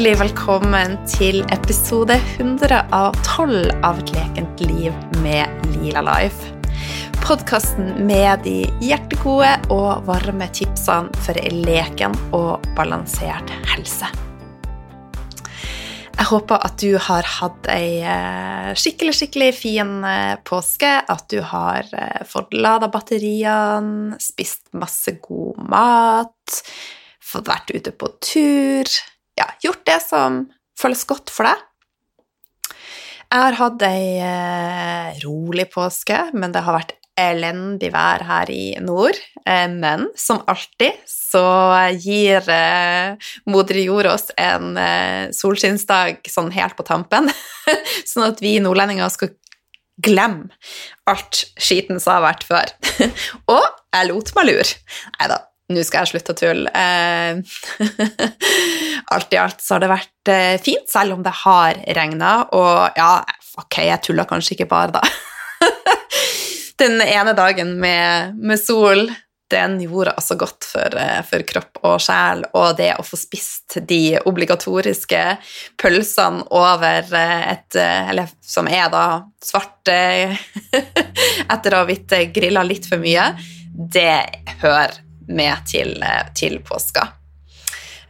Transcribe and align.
hjertelig 0.00 0.30
velkommen 0.32 0.94
til 1.04 1.42
episode 1.52 2.14
112 2.40 3.66
av 3.84 3.98
Et 4.00 4.12
lekent 4.14 4.62
liv 4.64 4.94
med 5.20 5.66
Lila 5.74 6.00
Life. 6.00 6.54
Podkasten 7.20 8.06
med 8.08 8.40
de 8.46 8.62
hjertegode 8.80 9.50
og 9.68 10.06
varme 10.06 10.48
tipsene 10.56 11.12
for 11.20 11.36
en 11.36 11.60
leken 11.66 12.16
og 12.32 12.64
balansert 12.78 13.52
helse. 13.74 14.08
Jeg 16.16 16.28
håper 16.32 16.64
at 16.64 16.80
du 16.80 16.96
har 16.96 17.28
hatt 17.36 17.68
ei 17.68 18.00
eh, 18.00 18.72
skikkelig, 18.72 19.18
skikkelig 19.20 19.52
fin 19.58 19.94
eh, 20.00 20.40
påske. 20.48 20.96
At 21.12 21.28
du 21.28 21.42
har 21.44 21.84
eh, 21.92 22.24
fått 22.24 22.56
lada 22.56 22.88
batteriene, 22.88 24.16
spist 24.16 24.64
masse 24.72 25.18
god 25.20 25.60
mat, 25.68 26.60
fått 27.20 27.52
vært 27.52 27.76
ute 27.76 27.92
på 27.92 28.14
tur. 28.24 29.00
Ja, 29.40 29.48
gjort 29.64 29.84
det 29.88 29.98
som 30.04 30.44
føles 30.80 31.06
godt 31.08 31.32
for 31.32 31.48
deg. 31.48 31.66
Jeg 33.30 33.44
har 33.46 33.56
hatt 33.60 33.82
ei 33.86 35.20
rolig 35.22 35.68
påske, 35.70 36.18
men 36.34 36.52
det 36.52 36.64
har 36.66 36.80
vært 36.80 36.96
elendig 37.20 37.90
vær 37.94 38.22
her 38.26 38.50
i 38.52 38.76
nord. 38.82 39.18
Eh, 39.44 39.68
men 39.70 40.08
som 40.18 40.42
alltid 40.50 41.00
så 41.08 41.44
gir 42.00 42.46
eh, 42.52 43.30
moder 43.50 43.80
jord 43.82 44.10
oss 44.12 44.30
en 44.40 44.76
eh, 44.80 45.28
solskinnsdag 45.36 46.30
sånn 46.30 46.52
helt 46.54 46.76
på 46.78 46.86
tampen, 46.86 47.30
sånn 48.10 48.28
at 48.30 48.42
vi 48.44 48.58
nordlendinger 48.62 49.12
skal 49.12 49.34
glemme 50.00 50.48
alt 51.10 51.44
skiten 51.60 52.00
som 52.00 52.16
har 52.16 52.30
vært 52.30 52.46
før. 52.48 52.74
Og 53.52 53.64
jeg 53.90 54.08
lot 54.08 54.34
meg 54.36 54.52
lure. 54.52 54.76
Nei 55.18 55.30
da, 55.32 55.40
nå 55.70 55.80
skal 55.86 56.00
jeg 56.04 56.10
slutte 56.12 56.34
å 56.34 56.40
tulle. 56.40 56.70
alt 59.14 59.34
i 59.34 59.40
alt 59.40 59.60
så 59.62 59.70
har 59.76 59.82
det 59.84 59.94
vært 59.94 60.26
fint, 60.64 60.88
selv 60.90 61.10
om 61.16 61.22
det 61.26 61.34
har 61.44 61.72
regna. 61.96 62.32
Og 62.56 62.76
ja, 62.98 63.12
ok, 63.62 63.74
jeg 63.86 64.04
tulla 64.06 64.24
kanskje 64.28 64.52
ikke 64.58 64.70
bare, 64.70 64.92
da 65.00 65.02
den 66.80 67.00
ene 67.04 67.34
dagen 67.36 67.74
med, 67.80 68.36
med 68.36 68.60
sol, 68.60 69.10
den 69.50 69.80
gjorde 69.82 70.14
altså 70.14 70.36
godt 70.38 70.66
for, 70.68 70.94
eh, 70.98 71.20
for, 71.26 71.42
kropp 71.46 71.80
og 71.82 71.96
sjel. 72.02 72.44
Og 72.54 72.76
det 72.78 72.92
å 72.98 73.06
få 73.06 73.18
spist 73.18 73.80
de 73.88 74.18
obligatoriske 74.30 75.22
pølsene 75.80 76.46
over 76.54 77.10
eh, 77.18 77.44
et 77.56 77.80
eh, 77.80 78.10
Eller 78.12 78.30
som 78.40 78.70
er 78.70 78.86
da 78.92 79.04
svart 79.42 79.90
etter 81.50 81.74
å 81.74 81.82
ha 81.82 81.86
blitt 81.88 82.14
grilla 82.34 82.62
litt 82.66 82.86
for 82.86 83.02
mye, 83.02 83.32
det 83.70 84.18
hører 84.62 85.00
med 85.30 85.66
til, 85.70 85.96
til 86.36 86.58
påska. 86.66 87.06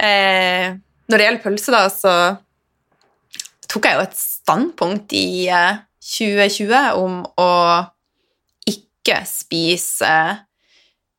Eh, 0.00 0.72
når 1.10 1.18
det 1.18 1.26
gjelder 1.26 1.44
pølse, 1.44 1.72
da, 1.74 1.86
så 1.92 2.14
tok 3.70 3.86
jeg 3.86 3.98
jo 3.98 4.04
et 4.04 4.18
standpunkt 4.18 5.14
i 5.14 5.48
2020 6.00 7.00
om 7.00 7.20
å 7.38 7.50
ikke 8.70 9.20
spise 9.28 10.12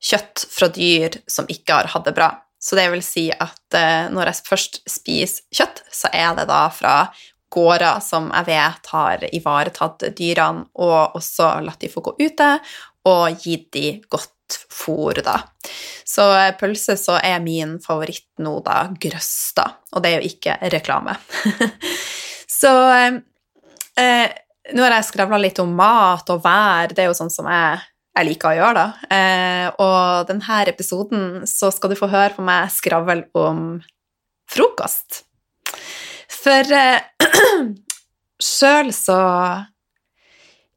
kjøtt 0.01 0.45
fra 0.49 0.69
dyr 0.73 1.19
som 1.29 1.49
ikke 1.51 1.77
har 1.77 1.91
hatt 1.93 2.07
det 2.09 2.15
bra. 2.17 2.31
Så 2.61 2.77
det 2.77 2.87
vil 2.93 3.03
si 3.05 3.27
at 3.33 3.77
eh, 3.77 4.09
når 4.13 4.29
jeg 4.31 4.47
først 4.49 4.81
spiser 4.89 5.45
kjøtt, 5.53 5.83
så 5.93 6.11
er 6.13 6.35
det 6.37 6.47
da 6.49 6.65
fra 6.73 6.95
gårder 7.51 7.99
som 8.05 8.29
jeg 8.29 8.47
vet 8.47 8.91
har 8.93 9.25
ivaretatt 9.33 10.05
dyrene, 10.17 10.67
og 10.79 11.17
også 11.19 11.55
latt 11.65 11.81
de 11.81 11.89
få 11.91 12.03
gå 12.05 12.15
ute, 12.21 12.51
og 13.09 13.41
gitt 13.43 13.71
de 13.75 13.87
godt 14.11 14.31
fôr, 14.71 15.21
da. 15.25 15.37
Så 16.07 16.25
eh, 16.37 16.53
pølse 16.59 16.97
så 16.99 17.17
er 17.21 17.43
min 17.43 17.77
favoritt 17.83 18.27
nå, 18.43 18.57
da, 18.65 18.83
grøsta, 19.01 19.67
og 19.95 20.03
det 20.03 20.11
er 20.11 20.21
jo 20.21 20.31
ikke 20.31 20.57
reklame. 20.73 21.17
så 22.61 22.75
eh, 22.95 23.19
eh 24.01 24.29
nå 24.75 24.83
har 24.85 24.93
jeg 24.93 25.07
skravla 25.09 25.39
litt 25.41 25.59
om 25.61 25.71
mat 25.75 26.27
og 26.31 26.43
vær, 26.43 26.91
det 26.93 27.03
er 27.03 27.09
jo 27.09 27.17
sånn 27.17 27.31
som 27.33 27.47
jeg, 27.49 27.81
jeg 28.17 28.27
liker 28.27 28.51
å 28.51 28.57
gjøre, 28.59 28.83
da. 28.83 29.15
Eh, 29.17 29.67
og 29.81 30.29
denne 30.29 30.59
episoden 30.69 31.23
så 31.49 31.71
skal 31.73 31.91
du 31.91 31.97
få 31.99 32.11
høre 32.11 32.35
på 32.35 32.45
meg 32.45 32.69
skravle 32.73 33.23
om 33.37 33.79
frokost. 34.51 35.23
For 36.31 36.75
eh, 36.75 37.01
sjøl 38.51 38.93
så 38.95 39.19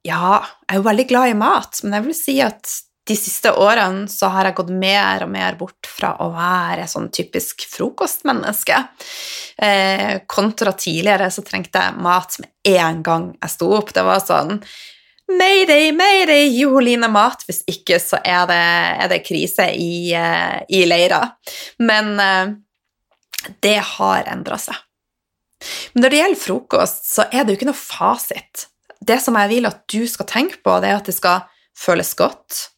Ja, 0.05 0.41
jeg 0.45 0.75
er 0.75 0.81
jo 0.81 0.89
veldig 0.89 1.07
glad 1.09 1.33
i 1.33 1.39
mat, 1.39 1.81
men 1.85 1.99
jeg 1.99 2.07
vil 2.09 2.19
si 2.19 2.39
at 2.45 2.73
de 3.05 3.17
siste 3.17 3.53
årene 3.53 4.09
så 4.09 4.31
har 4.33 4.49
jeg 4.49 4.57
gått 4.57 4.73
mer 4.73 5.27
og 5.27 5.31
mer 5.35 5.59
bort 5.61 5.89
fra 5.89 6.15
å 6.25 6.31
være 6.33 6.87
sånn 6.89 7.11
typisk 7.13 7.67
frokostmenneske. 7.69 8.79
Eh, 9.61 10.23
kontra 10.27 10.73
tidligere 10.73 11.29
så 11.33 11.45
trengte 11.45 11.83
jeg 11.85 12.01
mat 12.05 12.39
med 12.41 12.79
en 12.81 13.03
gang 13.05 13.29
jeg 13.37 13.53
sto 13.53 13.69
opp. 13.77 13.93
Det 13.93 14.07
var 14.07 14.25
sånn 14.25 14.57
Mayday, 15.29 15.93
mayday, 15.97 16.49
Joline 16.53 17.09
mat. 17.13 17.45
Hvis 17.49 17.63
ikke 17.69 18.01
så 18.01 18.21
er 18.25 18.49
det, 18.49 18.65
er 19.05 19.13
det 19.13 19.23
krise 19.25 19.71
i, 19.73 20.13
uh, 20.13 20.61
i 20.69 20.85
leira. 20.85 21.23
Men 21.81 22.13
eh, 22.21 22.53
det 23.65 23.79
har 23.95 24.29
endra 24.33 24.61
seg. 24.61 24.77
Men 25.95 26.05
når 26.05 26.13
det 26.13 26.21
gjelder 26.21 26.43
frokost, 26.43 27.09
så 27.09 27.25
er 27.31 27.45
det 27.45 27.55
jo 27.55 27.61
ikke 27.61 27.71
noe 27.71 27.81
fasit. 27.81 28.67
Det 29.01 29.17
som 29.25 29.37
jeg 29.41 29.53
vil 29.53 29.69
at 29.69 29.81
du 29.93 30.05
skal 30.09 30.29
tenke 30.29 30.61
på, 30.65 30.77
det 30.81 30.93
er 30.93 31.01
at 31.01 31.09
det 31.09 31.17
skal 31.17 31.49
føles 31.77 32.13
godt 32.21 32.69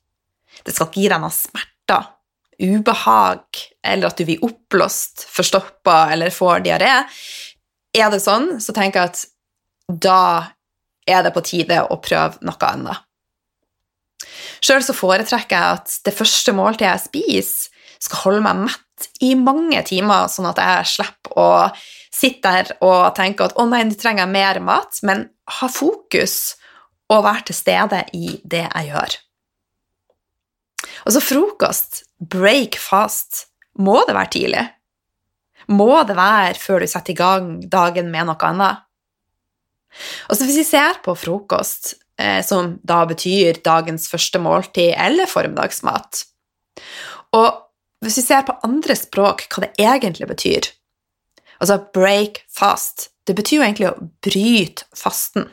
det 0.67 0.75
skal 0.75 0.91
ikke 0.91 1.03
gi 1.05 1.09
deg 1.13 1.23
noen 1.23 1.35
smerter, 1.35 2.13
ubehag, 2.57 3.63
eller 3.85 4.11
at 4.11 4.19
du 4.19 4.27
blir 4.27 4.45
oppblåst, 4.45 5.27
forstoppa 5.31 6.07
eller 6.15 6.35
får 6.35 6.65
diaré. 6.67 6.93
Er 7.97 8.13
det 8.13 8.23
sånn, 8.25 8.57
så 8.61 8.75
tenker 8.77 9.03
jeg 9.03 9.13
at 9.13 9.25
da 9.87 10.23
er 11.07 11.23
det 11.23 11.35
på 11.37 11.45
tide 11.47 11.85
å 11.87 12.01
prøve 12.03 12.43
noe 12.45 12.71
annet. 12.71 13.03
Sjøl 14.65 14.83
så 14.83 14.97
foretrekker 14.97 15.55
jeg 15.55 15.79
at 15.79 15.95
det 16.09 16.15
første 16.17 16.55
måltidet 16.57 16.91
jeg 16.91 17.07
spiser, 17.07 17.73
skal 18.03 18.23
holde 18.27 18.43
meg 18.45 18.59
mett 18.67 19.07
i 19.25 19.31
mange 19.39 19.81
timer, 19.89 20.29
sånn 20.29 20.49
at 20.51 20.59
jeg 20.61 20.91
slipper 20.91 21.39
å 21.41 21.49
sitte 22.13 22.53
der 22.53 22.73
og 22.85 23.15
tenke 23.17 23.47
at 23.47 23.57
'å 23.57 23.65
nei, 23.69 23.85
nå 23.85 23.97
trenger 23.97 24.25
jeg 24.25 24.33
mer 24.33 24.61
mat', 24.61 25.01
men 25.03 25.29
ha 25.61 25.69
fokus 25.69 26.57
og 27.09 27.25
være 27.25 27.47
til 27.49 27.57
stede 27.57 28.05
i 28.13 28.41
det 28.45 28.67
jeg 28.67 28.91
gjør. 28.91 29.17
Altså 31.07 31.23
frokost, 31.23 32.03
break 32.19 32.79
fast, 32.83 33.47
må 33.79 34.01
det 34.09 34.17
være 34.17 34.33
tidlig? 34.35 34.65
Må 35.71 35.91
det 36.07 36.17
være 36.19 36.59
før 36.59 36.83
du 36.83 36.91
setter 36.91 37.15
i 37.15 37.19
gang 37.19 37.53
dagen 37.71 38.11
med 38.11 38.29
noe 38.29 38.49
annet? 38.49 38.83
Altså 40.29 40.47
hvis 40.47 40.61
vi 40.61 40.67
ser 40.67 40.99
på 41.05 41.15
frokost, 41.17 41.95
eh, 42.19 42.43
som 42.45 42.77
da 42.87 43.05
betyr 43.09 43.63
dagens 43.65 44.09
første 44.11 44.41
måltid 44.43 44.95
eller 44.99 45.31
formiddagsmat, 45.31 46.25
og 47.37 47.63
hvis 48.05 48.19
vi 48.21 48.27
ser 48.27 48.45
på 48.47 48.59
andre 48.67 48.97
språk 48.99 49.47
hva 49.51 49.65
det 49.65 49.73
egentlig 49.83 50.29
betyr 50.29 50.73
Altså 51.57 51.79
break 51.95 52.43
fast, 52.53 53.09
det 53.25 53.33
betyr 53.39 53.57
jo 53.57 53.65
egentlig 53.65 53.87
å 53.89 54.09
bryte 54.21 54.85
fasten. 54.93 55.47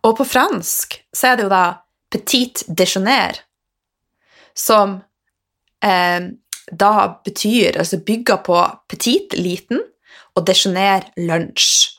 Og 0.00 0.16
på 0.16 0.24
fransk 0.24 0.96
så 1.12 1.30
er 1.30 1.36
det 1.36 1.44
jo 1.44 1.52
da 1.52 1.64
petit 2.08 2.62
déjeuner, 2.66 3.36
som 4.56 4.98
eh, 5.84 6.28
da 6.70 6.92
betyr, 7.24 7.78
altså 7.78 8.00
bygger 8.06 8.42
på 8.46 8.58
petit, 8.90 9.34
liten, 9.38 9.82
og 10.36 10.46
desjoner, 10.46 11.08
lunsj. 11.18 11.96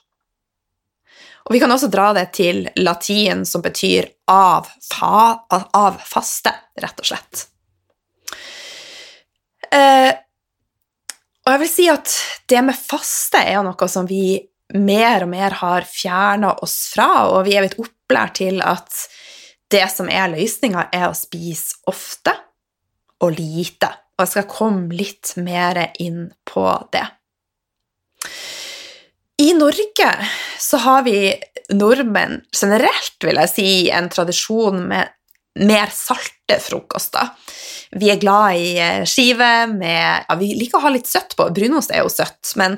Og 1.48 1.56
vi 1.56 1.60
kan 1.60 1.74
også 1.74 1.90
dra 1.92 2.12
det 2.16 2.28
til 2.38 2.64
latin, 2.80 3.46
som 3.50 3.64
betyr 3.66 4.08
av, 4.32 4.70
fa, 4.86 5.42
av 5.50 5.98
faste, 6.06 6.54
rett 6.80 7.02
og 7.02 7.10
slett. 7.10 7.48
Eh, 9.72 10.12
og 11.42 11.54
jeg 11.56 11.62
vil 11.64 11.72
si 11.72 11.88
at 11.90 12.14
det 12.52 12.62
med 12.64 12.78
faste 12.78 13.42
er 13.42 13.64
noe 13.66 13.88
som 13.90 14.08
vi 14.08 14.38
mer 14.78 15.26
og 15.26 15.32
mer 15.32 15.58
har 15.60 15.88
fjerna 15.88 16.54
oss 16.64 16.78
fra, 16.94 17.28
og 17.32 17.44
vi 17.48 17.58
er 17.58 17.66
blitt 17.66 17.80
opplært 17.82 18.38
til 18.40 18.62
at 18.64 18.94
det 19.72 19.88
som 19.94 20.10
er 20.12 20.32
løsninga, 20.34 20.90
er 20.94 21.10
å 21.10 21.18
spise 21.18 21.80
ofte 21.90 22.34
og 23.22 23.36
lite. 23.38 23.90
Og 24.18 24.26
jeg 24.26 24.34
skal 24.36 24.50
komme 24.52 24.98
litt 24.98 25.34
mer 25.42 25.80
inn 26.02 26.28
på 26.48 26.66
det. 26.94 27.06
I 29.42 29.54
Norge 29.58 30.12
så 30.62 30.78
har 30.84 31.08
vi 31.08 31.32
nordmenn 31.74 32.44
generelt, 32.54 33.18
vil 33.24 33.40
jeg 33.42 33.52
si, 33.56 33.72
en 33.90 34.12
tradisjon 34.12 34.84
med 34.92 35.10
mer 35.66 35.90
salte 35.92 36.60
frokoster. 36.64 37.32
Vi 38.00 38.12
er 38.12 38.22
glad 38.22 38.56
i 38.56 39.06
skive 39.10 39.50
med 39.74 39.98
ja, 40.28 40.36
Vi 40.40 40.54
liker 40.56 40.80
å 40.80 40.86
ha 40.86 40.92
litt 40.94 41.10
søtt 41.10 41.36
på. 41.36 41.50
Brunost 41.52 41.92
er 41.92 42.06
jo 42.06 42.12
søtt, 42.14 42.54
men 42.60 42.78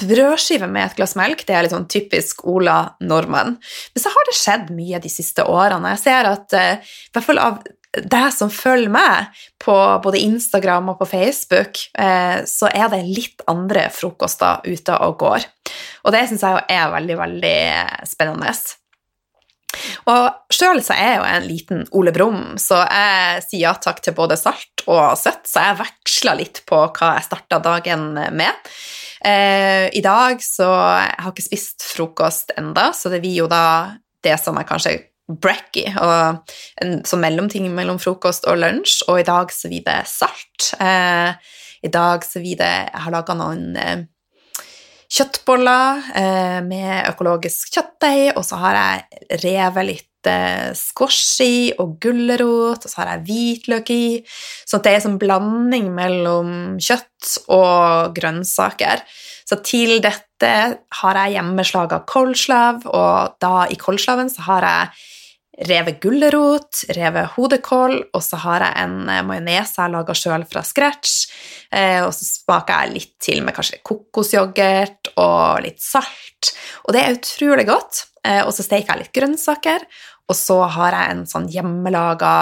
brødskive 0.00 0.68
med 0.70 0.88
et 0.88 0.98
glass 0.98 1.16
melk 1.18 1.44
det 1.46 1.54
er 1.54 1.66
litt 1.66 1.74
sånn 1.74 1.88
typisk 1.90 2.44
Ola 2.48 2.96
Normann. 3.00 3.56
Men 3.94 4.02
så 4.02 4.12
har 4.12 4.28
det 4.28 4.36
skjedd 4.38 4.70
mye 4.76 5.00
de 5.02 5.12
siste 5.12 5.46
årene. 5.46 5.94
Jeg 5.94 6.04
ser 6.04 6.30
at 6.30 6.56
uh, 6.56 6.78
i 6.80 7.16
hvert 7.16 7.28
fall 7.28 7.42
av 7.42 7.60
deg 7.96 8.26
som 8.34 8.50
følger 8.52 8.92
meg 8.92 9.42
på 9.62 9.74
både 10.04 10.20
Instagram 10.20 10.90
og 10.92 10.98
på 11.00 11.08
Facebook, 11.08 11.80
eh, 11.96 12.42
så 12.44 12.68
er 12.68 12.90
det 12.92 13.06
litt 13.06 13.44
andre 13.48 13.86
frokoster 13.94 14.66
ute 14.66 14.98
og 15.06 15.16
går. 15.22 15.46
Og 16.04 16.12
det 16.14 16.26
syns 16.28 16.44
jeg 16.44 16.66
er 16.76 16.92
veldig, 16.92 17.16
veldig 17.22 17.60
spennende. 18.08 18.52
Og 20.12 20.52
sjøl 20.54 20.80
så 20.84 20.94
er 20.96 21.08
jeg 21.08 21.16
jo 21.18 21.26
en 21.30 21.48
liten 21.48 21.82
Ole 21.98 22.12
Brumm, 22.14 22.44
så 22.60 22.82
jeg 22.84 23.42
sier 23.48 23.64
ja 23.66 23.74
takk 23.80 24.02
til 24.04 24.16
både 24.16 24.38
salt 24.40 24.84
og 24.86 25.16
søtt, 25.18 25.44
så 25.48 25.66
jeg 25.70 25.80
veksler 25.80 26.40
litt 26.40 26.62
på 26.68 26.78
hva 26.86 27.16
jeg 27.16 27.26
starta 27.26 27.60
dagen 27.64 28.12
med. 28.36 28.70
Eh, 29.26 29.88
I 29.98 30.02
dag 30.04 30.42
så 30.44 30.68
Jeg 30.70 31.18
har 31.18 31.32
ikke 31.32 31.48
spist 31.48 31.82
frokost 31.82 32.52
enda, 32.58 32.92
så 32.94 33.10
det 33.10 33.20
blir 33.24 33.42
jo 33.42 33.50
da 33.50 33.96
det 34.22 34.38
som 34.42 34.58
er 34.58 34.66
kanskje 34.66 34.96
brekky, 35.26 35.88
og 35.98 37.18
mellomting 37.18 37.66
mellom 37.74 37.98
frokost 37.98 38.46
og 38.46 38.60
lunsj, 38.62 39.00
og 39.10 39.20
i 39.20 39.26
dag 39.26 39.50
så 39.50 39.70
blir 39.70 39.82
det 39.86 40.00
salt. 40.06 40.68
Eh, 40.78 41.34
I 41.82 41.90
dag 41.92 42.24
så 42.24 42.40
blir 42.42 42.58
det 42.58 42.74
Jeg 42.92 43.02
har 43.02 43.14
laga 43.14 43.34
noen 43.34 43.76
eh, 43.76 44.04
kjøttboller 45.10 46.10
eh, 46.18 46.60
med 46.66 47.10
økologisk 47.10 47.74
kjøttdeig, 47.74 48.36
og 48.36 48.44
så 48.46 48.58
har 48.62 48.78
jeg 48.80 49.40
revet 49.44 49.90
litt 49.90 50.10
squash 50.78 51.44
i 51.44 51.72
og 51.82 51.96
gulrot, 52.02 52.84
og 52.84 52.90
så 52.90 53.02
har 53.02 53.12
jeg 53.14 53.24
hvitløk 53.28 53.92
i. 53.94 54.06
Så 54.66 54.80
det 54.82 54.92
er 54.92 55.00
en 55.00 55.06
sånn 55.08 55.20
blanding 55.22 55.92
mellom 55.94 56.52
kjøtt 56.82 57.36
og 57.54 58.16
grønnsaker. 58.16 59.04
Så 59.46 59.60
til 59.62 60.00
dette 60.02 60.52
har 61.00 61.20
jeg 61.20 61.36
hjemmeslaga 61.36 62.02
kålslav, 62.08 62.86
og 62.90 63.36
da 63.42 63.66
i 63.70 63.78
kålslaven 63.80 64.32
så 64.32 64.48
har 64.48 64.66
jeg 64.66 65.12
revet 65.64 66.00
gulrot, 66.02 66.82
revet 66.96 67.32
hodekål, 67.36 67.96
og 68.12 68.24
så 68.24 68.38
har 68.42 68.64
jeg 68.66 68.82
en 68.82 68.96
eh, 69.08 69.22
majones 69.24 69.72
jeg 69.78 69.92
laga 69.92 70.16
sjøl 70.16 70.44
fra 70.50 70.62
scratch. 70.66 71.14
Eh, 71.72 72.02
og 72.04 72.12
så 72.14 72.26
smaker 72.28 72.82
jeg 72.82 72.94
litt 72.96 73.14
til 73.22 73.40
med 73.44 73.56
kanskje 73.56 73.80
kokosyoghurt 73.86 75.14
og 75.16 75.64
litt 75.64 75.80
salt. 75.82 76.52
Og 76.84 76.92
det 76.96 77.02
er 77.02 77.16
utrolig 77.16 77.66
godt. 77.70 78.04
Eh, 78.26 78.42
og 78.42 78.52
så 78.52 78.66
steker 78.66 78.92
jeg 78.92 79.06
litt 79.06 79.16
grønnsaker, 79.16 79.86
og 80.26 80.36
så 80.36 80.58
har 80.76 80.96
jeg 80.96 81.12
en 81.12 81.26
sånn 81.30 81.46
hjemmelaga 81.52 82.32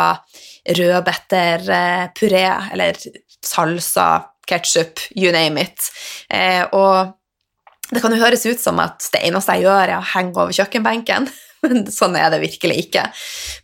rødbetterpuré, 0.78 2.44
eller 2.72 2.96
salsa, 3.44 4.08
ketsjup, 4.48 5.02
you 5.16 5.32
name 5.32 5.60
it. 5.60 5.90
Og 6.72 7.12
det 7.92 8.00
kan 8.00 8.14
jo 8.16 8.22
høres 8.22 8.46
ut 8.48 8.60
som 8.60 8.80
at 8.80 9.04
det 9.12 9.20
eneste 9.28 9.58
jeg 9.58 9.66
gjør, 9.66 9.92
er 9.92 9.98
å 9.98 10.12
henge 10.14 10.40
over 10.40 10.56
kjøkkenbenken 10.56 11.28
men 11.64 11.84
sånn 11.92 12.16
er 12.18 12.30
det 12.32 12.42
virkelig 12.44 12.86
ikke. 12.86 13.04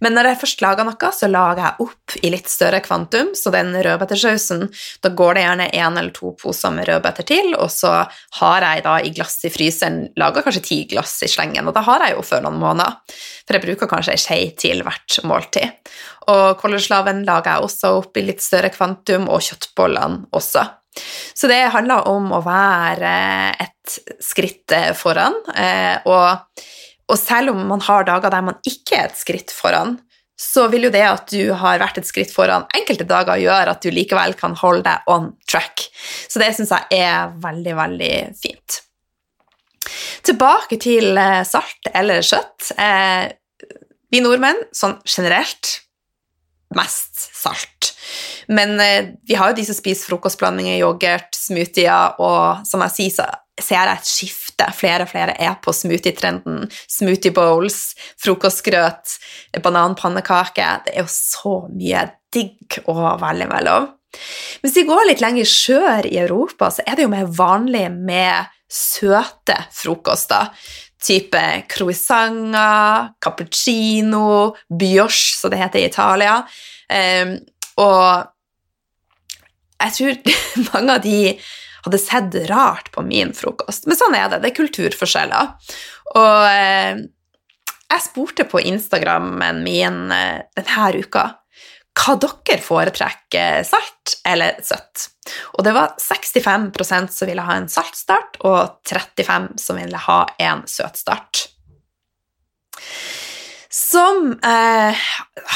Men 0.05 0.17
når 0.17 0.31
jeg 0.31 0.41
først 0.43 0.65
lager 0.65 0.89
noe, 0.89 1.13
så 1.15 1.29
lager 1.31 1.63
jeg 1.67 1.87
opp 1.87 2.17
i 2.21 2.33
litt 2.33 2.51
større 2.51 2.81
kvantum, 2.85 3.33
så 3.39 3.53
den 3.55 3.73
rødbetersausen 3.77 4.67
da 5.05 5.13
går 5.17 5.37
det 5.37 5.45
gjerne 5.45 5.69
én 5.71 6.01
eller 6.01 6.15
to 6.17 6.35
poser 6.41 6.75
med 6.75 6.89
rødbeter 6.91 7.29
til, 7.29 7.55
og 7.59 7.71
så 7.73 7.95
har 8.41 8.67
jeg 8.67 8.85
da 8.87 8.97
i 9.05 9.13
glass 9.15 9.39
i 9.47 9.53
fryseren 9.53 10.03
laga 10.21 10.45
kanskje 10.47 10.65
ti 10.67 10.81
glass 10.91 11.19
i 11.27 11.31
slengen, 11.31 11.69
og 11.69 11.77
da 11.77 11.85
har 11.87 12.07
jeg 12.07 12.17
jo 12.17 12.27
før 12.27 12.47
noen 12.47 12.61
måneder, 12.63 12.99
for 13.45 13.59
jeg 13.59 13.67
bruker 13.67 13.91
kanskje 13.91 14.17
ei 14.17 14.25
skje 14.25 14.41
til 14.65 14.85
hvert 14.87 15.21
måltid. 15.27 15.95
Og 16.31 16.59
kolderslaven 16.61 17.25
lager 17.27 17.57
jeg 17.57 17.69
også 17.69 17.95
opp 18.01 18.19
i 18.21 18.27
litt 18.27 18.45
større 18.45 18.71
kvantum, 18.75 19.29
og 19.31 19.43
kjøttbollene 19.45 20.29
også. 20.37 20.67
Så 21.35 21.49
det 21.51 21.61
handler 21.75 22.09
om 22.11 22.33
å 22.35 22.43
være 22.45 23.15
et 23.63 23.97
skritt 24.23 24.75
foran, 24.99 25.37
eh, 25.55 26.03
og 26.11 26.63
og 27.11 27.19
selv 27.19 27.55
om 27.55 27.65
man 27.73 27.83
har 27.85 28.07
dager 28.09 28.33
der 28.33 28.47
man 28.47 28.61
ikke 28.67 28.99
er 28.99 29.11
et 29.11 29.19
skritt 29.19 29.55
foran, 29.55 29.99
så 30.41 30.69
vil 30.73 30.87
jo 30.87 30.93
det 30.93 31.03
at 31.05 31.27
du 31.29 31.53
har 31.61 31.83
vært 31.83 31.99
et 32.01 32.09
skritt 32.09 32.31
foran 32.33 32.65
enkelte 32.77 33.05
dager, 33.09 33.41
gjøre 33.43 33.75
at 33.75 33.83
du 33.85 33.91
likevel 33.93 34.33
kan 34.39 34.55
holde 34.57 34.87
deg 34.87 35.11
on 35.13 35.35
track. 35.51 35.85
Så 36.31 36.41
det 36.41 36.55
syns 36.57 36.73
jeg 36.73 37.03
er 37.03 37.35
veldig, 37.43 37.75
veldig 37.77 38.15
fint. 38.41 38.81
Tilbake 40.25 40.79
til 40.81 41.19
eh, 41.21 41.43
salt 41.49 41.93
eller 41.93 42.25
kjøtt. 42.25 42.73
Eh, 42.81 43.29
vi 44.11 44.23
nordmenn, 44.25 44.65
sånn 44.75 44.97
generelt, 45.05 45.77
mest 46.77 47.21
salt. 47.37 47.93
Men 48.49 48.79
eh, 48.81 49.13
vi 49.29 49.37
har 49.37 49.53
jo 49.53 49.59
de 49.61 49.67
som 49.69 49.77
spiser 49.77 50.09
frokostblandinger, 50.09 50.81
yoghurt, 50.81 51.37
smoothier, 51.37 52.17
og 52.23 52.65
som 52.69 52.85
jeg 52.87 52.97
sier, 52.97 53.17
så 53.21 53.29
ser 53.61 53.85
jeg 53.85 54.01
et 54.01 54.09
skifte. 54.09 54.40
Flere 54.77 55.07
og 55.07 55.13
flere 55.13 55.37
er 55.41 55.57
på 55.63 55.75
smoothie-trenden. 55.75 56.67
Smoothie 56.91 57.35
bowls, 57.37 57.95
frokostgrøt, 58.21 59.17
bananpannekake. 59.63 60.69
Det 60.87 60.95
er 60.95 61.05
jo 61.05 61.13
så 61.13 61.57
mye 61.73 62.07
digg 62.35 62.81
å 62.91 63.17
velge 63.21 63.49
mellom. 63.51 63.91
Hvis 64.61 64.77
vi 64.77 64.87
går 64.89 65.07
litt 65.09 65.23
lenger 65.23 65.47
sør 65.47 66.07
i 66.09 66.19
Europa, 66.23 66.71
så 66.75 66.85
er 66.87 66.99
det 66.99 67.07
jo 67.07 67.13
mer 67.13 67.31
vanlig 67.31 67.87
med 67.95 68.51
søte 68.71 69.57
frokoster. 69.75 70.51
Type 71.01 71.41
croissanter, 71.71 73.15
cappuccino, 73.23 74.53
bioche, 74.69 75.39
som 75.39 75.53
det 75.53 75.63
heter 75.63 75.81
i 75.81 75.89
Italia. 75.89 76.37
Um, 76.91 77.39
og 77.81 78.29
jeg 79.81 79.97
tror 79.97 80.21
mange 80.75 80.99
av 80.99 81.05
de 81.07 81.21
hadde 81.85 82.01
sett 82.03 82.37
rart 82.51 82.91
på 82.95 83.05
min 83.07 83.35
frokost. 83.37 83.89
Men 83.89 83.99
sånn 83.99 84.17
er 84.19 84.29
det. 84.33 84.43
Det 84.43 84.53
er 84.53 84.59
kulturforskjeller. 84.61 85.53
Og 86.17 86.47
eh, 86.51 87.03
jeg 87.91 88.07
spurte 88.07 88.47
på 88.49 88.63
Instagrammen 88.71 89.63
min 89.67 90.03
eh, 90.15 90.43
denne 90.59 91.05
uka 91.05 91.27
hva 92.01 92.15
dere 92.23 92.63
foretrekker, 92.63 93.65
salt 93.67 94.21
eller 94.25 94.61
søtt. 94.65 95.09
Og 95.59 95.65
det 95.67 95.73
var 95.77 95.97
65% 96.01 97.13
som 97.13 97.29
ville 97.29 97.45
ha 97.45 97.57
en 97.59 97.69
saltstart, 97.69 98.39
og 98.47 98.79
35 98.89 99.51
som 99.61 99.81
ville 99.81 100.01
ha 100.07 100.21
en 100.41 100.63
søtstart. 100.71 101.49
Som 103.71 104.33
eh, 104.43 105.11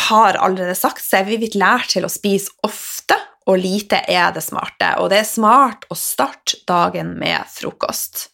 har 0.07 0.37
allerede 0.39 0.77
sagt, 0.79 1.03
så 1.07 1.21
er 1.21 1.31
vi 1.31 1.41
blitt 1.41 1.57
lært 1.59 1.95
til 1.95 2.07
å 2.07 2.13
spise 2.13 2.53
ofte 2.67 3.17
og 3.45 3.61
lite 3.61 4.01
er 4.09 4.33
det 4.35 4.43
smarte, 4.45 4.95
og 5.01 5.11
det 5.13 5.21
er 5.21 5.29
smart 5.29 5.85
å 5.93 5.97
starte 5.99 6.63
dagen 6.69 7.15
med 7.21 7.45
frokost. 7.53 8.29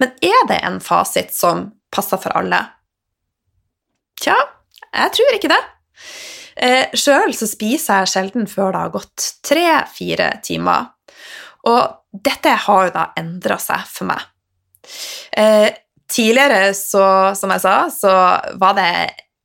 Men 0.00 0.14
er 0.24 0.46
det 0.50 0.58
en 0.66 0.80
fasit 0.82 1.34
som 1.34 1.68
passer 1.94 2.20
for 2.20 2.34
alle? 2.38 2.58
Tja, 4.22 4.36
jeg 4.90 5.14
tror 5.16 5.36
ikke 5.36 5.52
det. 5.52 5.62
Eh, 6.56 6.96
Sjøl 6.98 7.32
så 7.36 7.48
spiser 7.48 8.02
jeg 8.02 8.12
sjelden 8.12 8.48
før 8.50 8.74
det 8.74 8.82
har 8.82 8.92
gått 8.96 9.28
tre-fire 9.46 10.28
timer, 10.44 10.90
og 11.70 12.02
dette 12.12 12.52
har 12.66 12.88
jo 12.88 12.94
da 12.94 13.06
endra 13.18 13.56
seg 13.62 13.86
for 13.88 14.10
meg. 14.10 14.26
Eh, 15.38 15.70
tidligere, 16.12 16.74
så, 16.76 17.04
som 17.38 17.54
jeg 17.54 17.62
sa, 17.64 17.76
så 17.94 18.14
var 18.60 18.76
det 18.76 18.90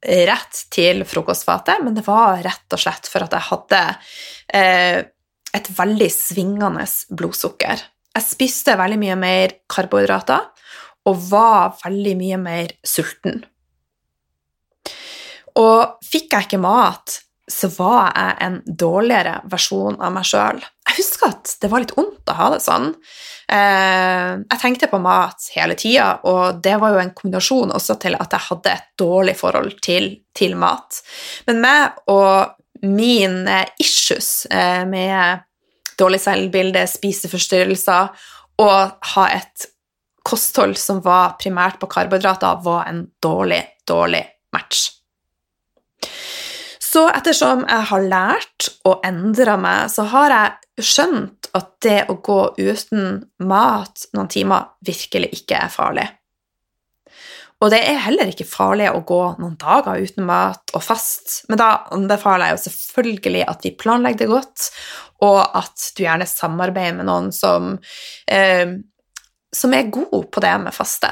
rett 0.06 0.64
til 0.74 1.04
frokostfatet, 1.08 1.82
men 1.84 1.96
det 1.98 2.06
var 2.06 2.42
rett 2.46 2.74
og 2.74 2.82
slett 2.82 3.10
for 3.10 3.26
at 3.26 3.34
jeg 3.34 3.48
hadde 3.50 3.84
eh, 4.54 5.00
et 5.58 5.70
veldig 5.78 6.10
svingende 6.14 6.86
blodsukker. 7.18 7.82
Jeg 8.18 8.26
spiste 8.26 8.78
veldig 8.78 9.00
mye 9.02 9.18
mer 9.20 9.56
karbohydrater 9.70 10.48
og 11.08 11.22
var 11.30 11.78
veldig 11.84 12.16
mye 12.20 12.40
mer 12.42 12.74
sulten. 12.86 13.42
Og 15.58 15.98
fikk 16.06 16.36
jeg 16.36 16.48
ikke 16.48 16.62
mat, 16.62 17.22
så 17.48 17.70
var 17.78 18.12
jeg 18.12 18.36
en 18.44 18.58
dårligere 18.68 19.40
versjon 19.50 19.98
av 20.04 20.14
meg 20.14 20.28
sjøl. 20.28 20.60
Jeg 20.62 21.00
husker 21.00 21.32
at 21.32 21.54
det 21.62 21.72
var 21.72 21.84
litt 21.84 21.96
vondt 21.96 22.30
å 22.30 22.38
ha 22.38 22.50
det 22.54 22.62
sånn. 22.66 22.92
Eh, 23.48 24.32
jeg 24.44 24.60
tenkte 24.60 24.90
på 24.92 25.00
mat 25.00 25.46
hele 25.56 25.78
tida, 25.80 26.10
og 26.28 26.60
det 26.64 26.76
var 26.82 26.96
jo 26.96 27.02
en 27.04 27.14
kombinasjon 27.16 27.72
også 27.76 27.96
til 28.02 28.18
at 28.20 28.36
jeg 28.36 28.48
hadde 28.50 28.74
et 28.74 28.90
dårlig 29.00 29.38
forhold 29.40 29.78
til, 29.84 30.10
til 30.36 30.58
mat. 30.60 31.00
Men 31.48 31.62
meg 31.64 32.02
og 32.12 32.58
mine 32.84 33.64
issues 33.80 34.46
eh, 34.52 34.84
med 34.90 35.46
dårlig 35.98 36.20
selvbilde, 36.22 36.84
spiseforstyrrelser 36.92 38.12
og 38.62 39.08
ha 39.14 39.26
et 39.34 39.70
kosthold 40.28 40.76
som 40.78 41.00
var 41.06 41.38
primært 41.40 41.80
på 41.80 41.90
karbohydrater, 41.90 42.60
var 42.66 42.90
en 42.90 43.06
dårlig, 43.24 43.64
dårlig 43.88 44.26
match. 44.54 44.90
Så 46.84 47.08
ettersom 47.12 47.64
jeg 47.68 47.88
har 47.90 48.06
lært 48.12 48.70
å 48.88 48.98
endre 49.06 49.58
meg, 49.62 49.88
så 49.92 50.08
har 50.12 50.34
jeg 50.34 50.84
skjønt 50.88 51.47
at 51.58 51.74
det 51.84 52.00
å 52.12 52.20
gå 52.24 52.40
uten 52.60 53.20
mat 53.50 54.08
noen 54.16 54.32
timer 54.32 54.72
virkelig 54.86 55.34
ikke 55.42 55.60
er 55.66 55.74
farlig. 55.74 56.08
Og 57.58 57.72
det 57.74 57.80
er 57.82 58.04
heller 58.06 58.30
ikke 58.30 58.46
farlig 58.46 58.90
å 58.92 59.02
gå 59.08 59.22
noen 59.42 59.56
dager 59.58 59.98
uten 59.98 60.28
mat 60.28 60.76
og 60.78 60.84
fast, 60.86 61.40
men 61.50 61.58
da 61.58 61.72
anbefaler 61.96 62.52
jeg 62.52 62.58
jo 62.58 62.64
selvfølgelig 62.68 63.46
at 63.50 63.66
vi 63.66 63.74
planlegger 63.82 64.22
det 64.22 64.30
godt, 64.30 64.68
og 65.26 65.40
at 65.58 65.88
du 65.98 66.04
gjerne 66.04 66.28
samarbeider 66.30 67.00
med 67.00 67.10
noen 67.10 67.32
som, 67.34 67.80
eh, 68.30 68.78
som 69.50 69.74
er 69.74 69.90
god 69.90 70.30
på 70.30 70.44
det 70.46 70.54
med 70.68 70.76
faste. 70.76 71.10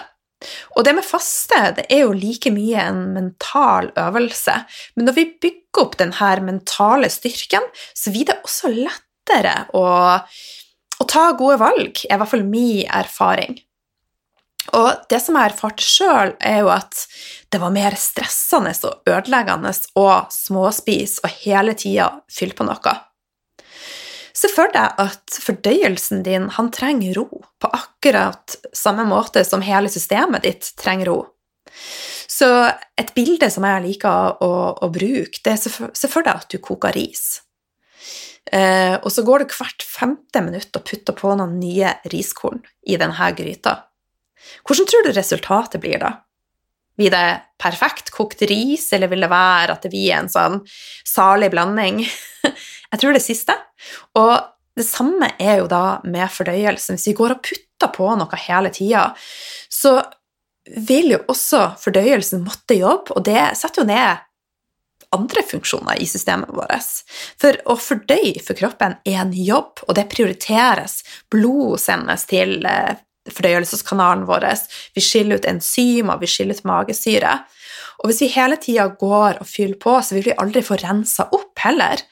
Og 0.76 0.86
det 0.86 0.94
med 0.94 1.08
faste 1.08 1.62
det 1.80 1.88
er 1.90 2.04
jo 2.04 2.14
like 2.14 2.52
mye 2.54 2.84
en 2.92 3.02
mental 3.16 3.90
øvelse, 3.98 4.60
men 4.96 5.10
når 5.10 5.18
vi 5.18 5.26
bygger 5.48 5.82
opp 5.82 5.98
denne 5.98 6.34
mentale 6.46 7.10
styrken, 7.10 7.66
så 7.98 8.14
blir 8.14 8.30
det 8.30 8.38
også 8.46 8.70
lettere 9.26 9.68
å, 9.74 9.86
å 11.00 11.08
ta 11.08 11.32
gode 11.38 11.58
valg, 11.58 12.06
er 12.06 12.16
i 12.16 12.20
hvert 12.20 12.32
fall 12.32 12.46
min 12.46 12.86
erfaring. 12.88 13.60
Og 14.74 15.06
det 15.10 15.20
som 15.22 15.36
jeg 15.36 15.44
har 15.44 15.54
erfart 15.54 15.82
sjøl, 15.82 16.32
er 16.42 16.64
jo 16.64 16.72
at 16.74 17.06
det 17.54 17.60
var 17.62 17.74
mer 17.74 17.96
stressende 17.96 18.74
og 18.84 19.06
ødeleggende 19.08 19.72
å 19.96 20.08
småspise 20.34 21.22
og 21.24 21.36
hele 21.44 21.76
tida 21.78 22.10
fylle 22.32 22.58
på 22.58 22.66
noe. 22.66 22.96
Se 24.36 24.50
for 24.52 24.68
deg 24.74 24.98
at 25.00 25.38
fordøyelsen 25.40 26.26
din 26.26 26.50
han 26.58 26.72
trenger 26.74 27.22
ro, 27.22 27.30
på 27.62 27.70
akkurat 27.72 28.58
samme 28.76 29.06
måte 29.08 29.46
som 29.48 29.64
hele 29.64 29.88
systemet 29.90 30.44
ditt 30.44 30.74
trenger 30.82 31.14
ro. 31.14 31.20
Så 32.28 32.50
et 33.00 33.14
bilde 33.16 33.48
som 33.54 33.64
jeg 33.64 33.86
liker 33.86 34.44
å, 34.44 34.52
å 34.82 34.90
bruke, 34.92 35.40
det 35.46 35.56
er 35.56 35.62
se 35.62 36.10
for 36.10 36.26
deg 36.26 36.34
at 36.42 36.50
du 36.52 36.58
koker 36.60 36.98
ris. 36.98 37.45
Eh, 38.52 38.96
og 39.02 39.10
så 39.12 39.24
går 39.26 39.42
du 39.42 39.56
hvert 39.58 39.86
femte 39.86 40.42
minutt 40.46 40.78
og 40.78 40.86
putter 40.86 41.18
på 41.18 41.34
noen 41.38 41.58
nye 41.60 41.96
riskorn 42.14 42.62
i 42.86 42.98
denne 43.02 43.32
gryta. 43.38 43.80
Hvordan 44.68 44.90
tror 44.90 45.06
du 45.06 45.16
resultatet 45.16 45.82
blir 45.82 46.02
da? 46.02 46.12
Blir 46.96 47.12
det 47.12 47.28
perfekt 47.60 48.12
kokt 48.16 48.46
ris, 48.48 48.88
eller 48.96 49.10
vil 49.12 49.26
det 49.26 49.32
være 49.32 49.74
at 49.74 49.84
det 49.84 49.92
blir 49.92 50.14
en 50.16 50.30
sånn 50.32 50.62
salig 51.08 51.50
blanding? 51.52 52.04
Jeg 52.92 53.02
tror 53.02 53.16
det 53.18 53.24
siste. 53.26 53.56
Og 54.16 54.36
det 54.76 54.86
samme 54.88 55.34
er 55.40 55.60
jo 55.62 55.72
da 55.72 56.00
med 56.08 56.32
fordøyelsen. 56.32 56.96
Hvis 56.96 57.10
vi 57.12 57.18
går 57.18 57.36
og 57.36 57.44
putter 57.44 57.92
på 57.96 58.08
noe 58.20 58.40
hele 58.46 58.72
tida, 58.76 59.10
så 59.72 59.98
vil 60.66 61.12
jo 61.14 61.20
også 61.32 61.76
fordøyelsen 61.82 62.46
måtte 62.46 62.78
jobbe, 62.78 63.14
og 63.14 63.26
det 63.28 63.52
setter 63.60 63.84
jo 63.84 63.90
ned 63.90 64.24
andre 65.16 65.44
funksjoner 65.48 66.02
i 66.02 66.08
systemet 66.10 66.54
vårt. 66.56 67.02
For 67.42 67.58
å 67.72 67.78
fordøye 67.80 68.44
for 68.44 68.58
kroppen 68.60 68.98
er 69.08 69.22
en 69.24 69.34
jobb, 69.36 69.86
og 69.88 69.98
det 69.98 70.10
prioriteres. 70.12 71.02
Blod 71.32 71.80
sendes 71.82 72.28
til 72.30 72.60
eh, 72.70 72.96
fordøyelseskanalen 73.32 74.26
vår, 74.30 74.48
vi 74.94 75.04
skiller 75.04 75.40
ut 75.40 75.48
enzymer, 75.50 76.20
vi 76.22 76.30
skiller 76.30 76.58
ut 76.58 76.68
magesyre. 76.68 77.40
Og 78.04 78.10
hvis 78.10 78.22
vi 78.26 78.32
hele 78.36 78.58
tida 78.62 78.86
går 79.00 79.40
og 79.42 79.48
fyller 79.50 79.80
på, 79.82 79.96
så 80.04 80.18
vil 80.18 80.28
vi 80.28 80.38
aldri 80.42 80.62
få 80.66 80.78
rensa 80.82 81.28
opp 81.34 81.64
heller. 81.64 82.04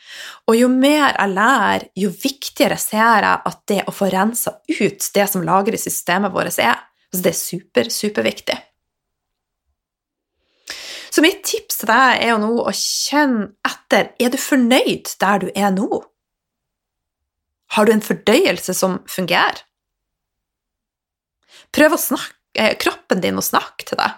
Og 0.49 0.57
jo 0.57 0.69
mer 0.71 1.11
jeg 1.11 1.33
lærer, 1.35 1.87
jo 1.99 2.09
viktigere 2.09 2.79
ser 2.81 3.27
jeg 3.27 3.41
at 3.51 3.63
det 3.69 3.81
å 3.87 3.95
få 3.95 4.09
rensa 4.13 4.57
ut 4.69 5.09
det 5.15 5.27
som 5.29 5.45
lagres 5.45 5.85
i 5.85 5.91
systemet 5.91 6.33
vårt, 6.33 6.55
er. 6.57 6.79
Altså 7.11 7.25
det 7.27 7.33
er 7.33 7.41
super, 7.41 7.91
superviktig. 7.93 8.57
Så 11.13 11.21
mitt 11.21 11.43
tips 11.45 11.77
til 11.83 11.91
deg 11.91 12.23
er 12.23 12.31
jo 12.31 12.39
nå 12.41 12.55
å 12.63 12.71
kjenne 12.73 13.51
etter. 13.67 14.09
Er 14.17 14.31
du 14.33 14.39
fornøyd 14.41 15.11
der 15.21 15.43
du 15.43 15.51
er 15.53 15.69
nå? 15.75 16.01
Har 17.75 17.85
du 17.85 17.93
en 17.93 18.01
fordøyelse 18.01 18.73
som 18.77 18.97
fungerer? 19.09 19.61
Prøv 21.73 21.93
å 21.93 22.01
snakke, 22.01 22.37
eh, 22.57 22.73
kroppen 22.81 23.21
din 23.21 23.37
å 23.37 23.45
snakke 23.45 23.85
til 23.85 23.97
deg. 24.01 24.17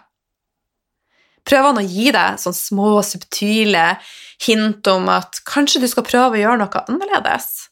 Prøv 1.45 1.67
han 1.67 1.77
å 1.77 1.85
gi 1.85 2.11
deg 2.11 2.39
sånn 2.39 2.55
små, 2.55 3.03
subtile 3.03 3.99
hint 4.47 4.87
om 4.87 5.09
at 5.09 5.41
kanskje 5.45 5.83
du 5.83 5.87
skal 5.87 6.07
prøve 6.07 6.39
å 6.39 6.41
gjøre 6.41 6.61
noe 6.63 6.85
annerledes? 6.87 7.69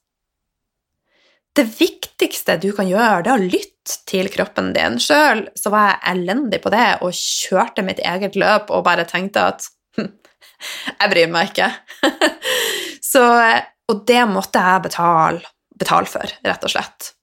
Det 1.56 1.66
viktigste 1.80 2.60
du 2.60 2.72
kan 2.74 2.88
gjøre, 2.90 3.24
det 3.24 3.32
er 3.32 3.40
å 3.40 3.50
lytte 3.50 3.73
til 4.10 4.30
kroppen 4.32 4.72
din. 4.76 5.00
Sjøl 5.02 5.46
så 5.60 5.72
var 5.74 5.90
jeg 5.90 6.16
elendig 6.16 6.62
på 6.64 6.72
det 6.74 6.86
og 7.04 7.16
kjørte 7.18 7.86
mitt 7.86 8.02
eget 8.04 8.38
løp 8.40 8.72
og 8.74 8.86
bare 8.88 9.08
tenkte 9.10 9.48
at 9.54 9.68
hm, 9.98 10.12
jeg 11.00 11.12
bryr 11.14 11.34
meg 11.34 11.52
ikke. 11.52 11.70
så, 13.12 13.26
og 13.92 14.06
det 14.08 14.22
måtte 14.32 14.64
jeg 14.64 14.86
betale, 14.88 15.44
betale 15.80 16.10
for, 16.10 16.36
rett 16.48 16.68
og 16.68 16.74
slett. 16.76 17.14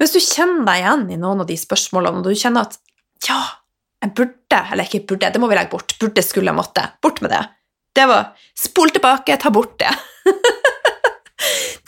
Hvis 0.00 0.14
du 0.14 0.20
kjenner 0.20 0.64
deg 0.66 0.82
igjen 0.82 1.04
i 1.14 1.20
noen 1.20 1.44
av 1.44 1.48
de 1.48 1.56
spørsmålene, 1.58 2.20
og 2.20 2.26
du 2.26 2.38
kjenner 2.38 2.66
at 2.66 2.78
ja, 3.28 3.40
jeg 4.04 4.14
burde, 4.18 4.60
eller 4.72 4.88
ikke 4.88 5.06
burde, 5.08 5.30
det 5.32 5.40
må 5.40 5.48
vi 5.48 5.56
legge 5.58 5.72
bort, 5.72 5.96
burde, 6.00 6.24
skulle, 6.24 6.52
måtte, 6.56 6.84
bort 7.02 7.22
med 7.24 7.32
det. 7.32 7.44
Det 7.94 8.08
var 8.10 8.34
spol 8.58 8.90
tilbake, 8.92 9.38
ta 9.40 9.52
bort 9.54 9.78
det. 9.80 9.94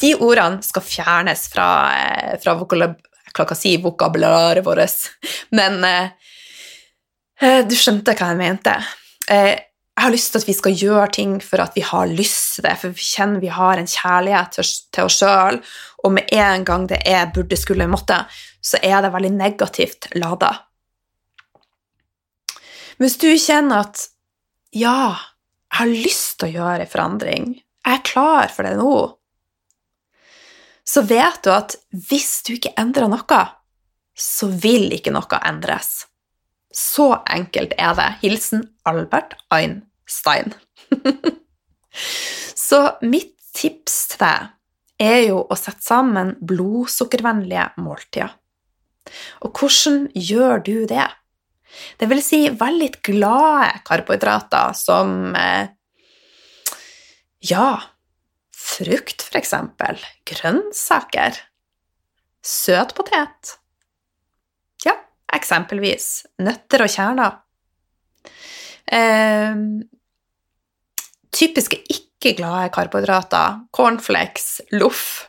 de 0.00 0.12
ordene 0.14 0.62
skal 0.64 0.84
fjernes 0.84 1.46
fra, 1.52 1.68
eh, 1.96 2.34
fra 2.42 3.54
si 3.54 3.76
vokabularet 3.82 4.64
vårt, 4.64 5.10
men 5.50 5.84
eh, 5.84 6.10
eh, 7.40 7.62
du 7.66 7.74
skjønte 7.76 8.16
hva 8.16 8.32
jeg 8.32 8.40
mente. 8.40 8.76
Eh, 9.28 9.56
jeg 9.96 10.04
har 10.04 10.12
lyst 10.12 10.32
til 10.32 10.42
at 10.42 10.48
vi 10.48 10.54
skal 10.56 10.76
gjøre 10.76 11.08
ting 11.16 11.36
for 11.40 11.62
at 11.64 11.76
vi 11.76 11.80
har 11.80 12.10
lyst 12.10 12.56
til 12.56 12.66
det, 12.66 12.74
for 12.80 12.92
vi 12.92 13.06
kjenner 13.06 13.40
vi 13.40 13.48
har 13.48 13.80
en 13.80 13.88
kjærlighet 13.88 14.58
til 14.92 15.06
oss 15.06 15.16
sjøl, 15.16 15.60
og 16.04 16.12
med 16.12 16.28
en 16.36 16.66
gang 16.68 16.84
det 16.90 17.00
er 17.08 17.30
burde, 17.32 17.56
skulle, 17.56 17.88
måtte, 17.88 18.18
så 18.60 18.76
er 18.84 19.00
det 19.02 19.14
veldig 19.14 19.32
negativt 19.32 20.10
lada. 20.20 20.52
Hvis 23.00 23.16
du 23.20 23.30
kjenner 23.40 23.86
at 23.86 24.04
ja, 24.76 25.16
jeg 25.72 25.80
har 25.80 25.92
lyst 25.92 26.38
til 26.40 26.50
å 26.50 26.54
gjøre 26.60 26.84
en 26.84 26.92
forandring, 26.92 27.48
jeg 27.86 27.96
er 28.00 28.04
klar 28.04 28.52
for 28.52 28.68
det 28.68 28.76
nå, 28.76 28.92
så 30.86 31.02
vet 31.02 31.42
du 31.42 31.50
at 31.50 31.74
hvis 31.90 32.42
du 32.46 32.54
ikke 32.56 32.74
endrer 32.78 33.10
noe, 33.10 33.40
så 34.16 34.48
vil 34.48 34.92
ikke 34.96 35.12
noe 35.14 35.40
endres. 35.44 36.06
Så 36.72 37.10
enkelt 37.32 37.74
er 37.80 37.94
det. 37.98 38.08
Hilsen 38.22 38.62
Albert 38.86 39.34
Einstein. 39.52 40.54
så 42.68 42.80
mitt 43.02 43.34
tips 43.56 44.02
til 44.12 44.22
deg 44.22 44.52
er 45.02 45.20
jo 45.26 45.42
å 45.44 45.56
sette 45.58 45.84
sammen 45.84 46.34
blodsukkervennlige 46.44 47.70
måltider. 47.82 48.32
Og 49.44 49.56
hvordan 49.56 50.06
gjør 50.14 50.62
du 50.64 50.76
det? 50.90 51.06
Det 52.00 52.08
vil 52.08 52.22
si 52.24 52.46
veldig 52.48 52.90
glade 53.04 53.82
karbohydrater 53.86 54.72
som 54.76 55.34
eh, 55.36 55.68
ja, 57.44 57.76
frukt, 58.66 59.22
for 59.22 59.38
eksempel, 59.38 60.00
grønnsaker, 60.28 61.38
søtpotet 62.42 63.56
eksempelvis. 65.36 66.08
Nøtter 66.42 66.84
og 66.86 66.92
kjerner. 66.92 67.38
Eh, 68.86 69.54
typiske 71.36 71.80
ikke-glade 71.92 72.72
karbohydrater, 72.74 73.62
cornflakes, 73.76 74.60
loff, 74.78 75.28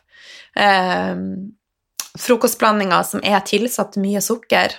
eh, 0.56 1.15
frokostblandinger 2.17 3.03
som 3.06 3.24
er 3.24 3.39
tilsatt 3.46 3.98
mye 4.01 4.22
sukker, 4.22 4.74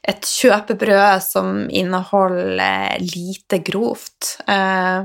et 0.00 0.24
kjøpebrød 0.24 1.20
som 1.20 1.68
inneholder 1.68 2.96
lite 3.00 3.58
grovt. 3.60 4.38
Eh, 4.48 5.04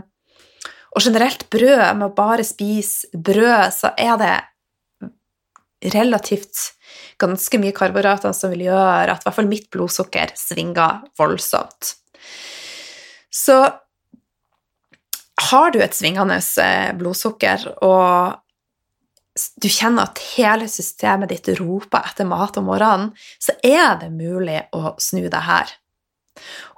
og 0.95 1.03
generelt 1.03 1.47
brød, 1.51 1.85
med 1.99 2.07
å 2.07 2.15
bare 2.15 2.45
spise 2.47 3.09
brød, 3.11 3.73
så 3.75 3.91
er 3.99 4.15
det 4.21 4.35
relativt 5.95 6.71
ganske 7.21 7.59
mye 7.61 7.75
karbohydrater 7.75 8.33
som 8.35 8.51
vil 8.53 8.65
gjøre 8.69 9.11
at 9.11 9.23
i 9.23 9.27
hvert 9.27 9.37
fall 9.37 9.49
mitt 9.49 9.67
blodsukker 9.73 10.33
svinger 10.39 11.03
voldsomt. 11.19 11.95
Så 13.31 13.57
har 15.51 15.71
du 15.75 15.81
et 15.83 15.95
svingende 15.95 16.39
eh, 16.39 16.91
blodsukker, 16.95 17.67
og 17.83 18.39
du 19.59 19.67
kjenner 19.67 20.07
at 20.07 20.21
hele 20.37 20.67
systemet 20.71 21.33
ditt 21.33 21.49
roper 21.59 22.07
etter 22.07 22.27
mat 22.27 22.55
om 22.59 22.69
morgenen, 22.71 23.11
så 23.35 23.57
er 23.59 23.99
det 23.99 24.13
mulig 24.15 24.61
å 24.75 24.95
snu 25.01 25.27
det 25.27 25.43
her. 25.43 25.75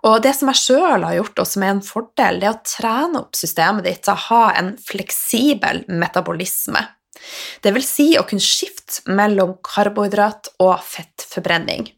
Og 0.08 0.22
det 0.24 0.34
som 0.38 0.52
jeg 0.52 0.62
sjøl 0.62 1.04
har 1.04 1.18
gjort, 1.18 1.42
og 1.42 1.50
som 1.50 1.66
er 1.66 1.74
en 1.74 1.84
fordel, 1.84 2.40
det 2.40 2.48
er 2.48 2.56
å 2.56 2.66
trene 2.68 3.22
opp 3.24 3.36
systemet 3.36 3.88
ditt 3.88 4.06
til 4.06 4.14
å 4.14 4.24
ha 4.30 4.44
en 4.60 4.72
fleksibel 4.80 5.84
metabolisme. 5.92 6.84
Det 7.64 7.74
vil 7.76 7.84
si 7.84 8.08
å 8.16 8.26
kunne 8.28 8.44
skifte 8.44 9.04
mellom 9.12 9.58
karbohydrat 9.66 10.52
og 10.64 10.76
fettforbrenning. 10.86 11.90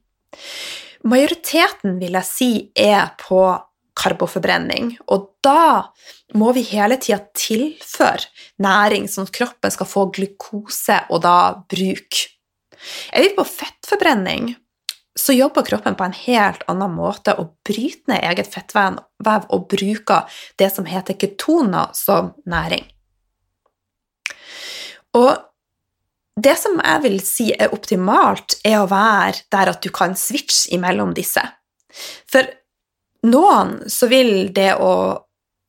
Majoriteten 1.09 1.99
vil 1.99 2.17
jeg 2.17 2.27
si 2.27 2.51
er 2.75 3.11
på 3.19 3.43
karboforbrenning, 3.99 4.93
og 5.11 5.27
da 5.43 5.91
må 6.39 6.53
vi 6.55 6.63
hele 6.71 6.97
tida 7.01 7.19
tilføre 7.35 8.29
næring 8.63 9.09
sånn 9.11 9.27
at 9.27 9.35
kroppen 9.35 9.73
skal 9.75 9.89
få 9.89 10.07
glukose 10.15 11.01
og 11.09 11.23
da 11.25 11.37
bruk. 11.71 12.23
Er 13.11 13.25
vi 13.25 13.33
på 13.35 13.45
fettforbrenning, 13.47 14.53
så 15.19 15.35
jobber 15.35 15.65
kroppen 15.67 15.97
på 15.99 16.05
en 16.07 16.15
helt 16.15 16.63
annen 16.71 16.93
måte 16.95 17.35
og 17.41 17.51
bryter 17.67 18.13
ned 18.13 18.23
eget 18.31 18.49
fettvev 18.53 19.01
og 19.49 19.67
bruker 19.71 20.39
det 20.61 20.71
som 20.73 20.88
heter 20.88 21.17
ketoner 21.19 21.91
som 21.97 22.33
næring. 22.49 22.85
Og 25.17 25.31
det 26.39 26.55
som 26.61 26.77
jeg 26.79 27.03
vil 27.03 27.17
si 27.25 27.49
er 27.51 27.73
optimalt, 27.75 28.59
er 28.63 28.79
å 28.79 28.89
være 28.89 29.43
der 29.51 29.73
at 29.73 29.81
du 29.83 29.89
kan 29.91 30.15
switche 30.15 30.71
imellom 30.75 31.11
disse. 31.17 31.43
For 32.29 32.47
noen 33.27 33.89
så 33.91 34.07
vil 34.11 34.53
det 34.55 34.71
å 34.79 34.93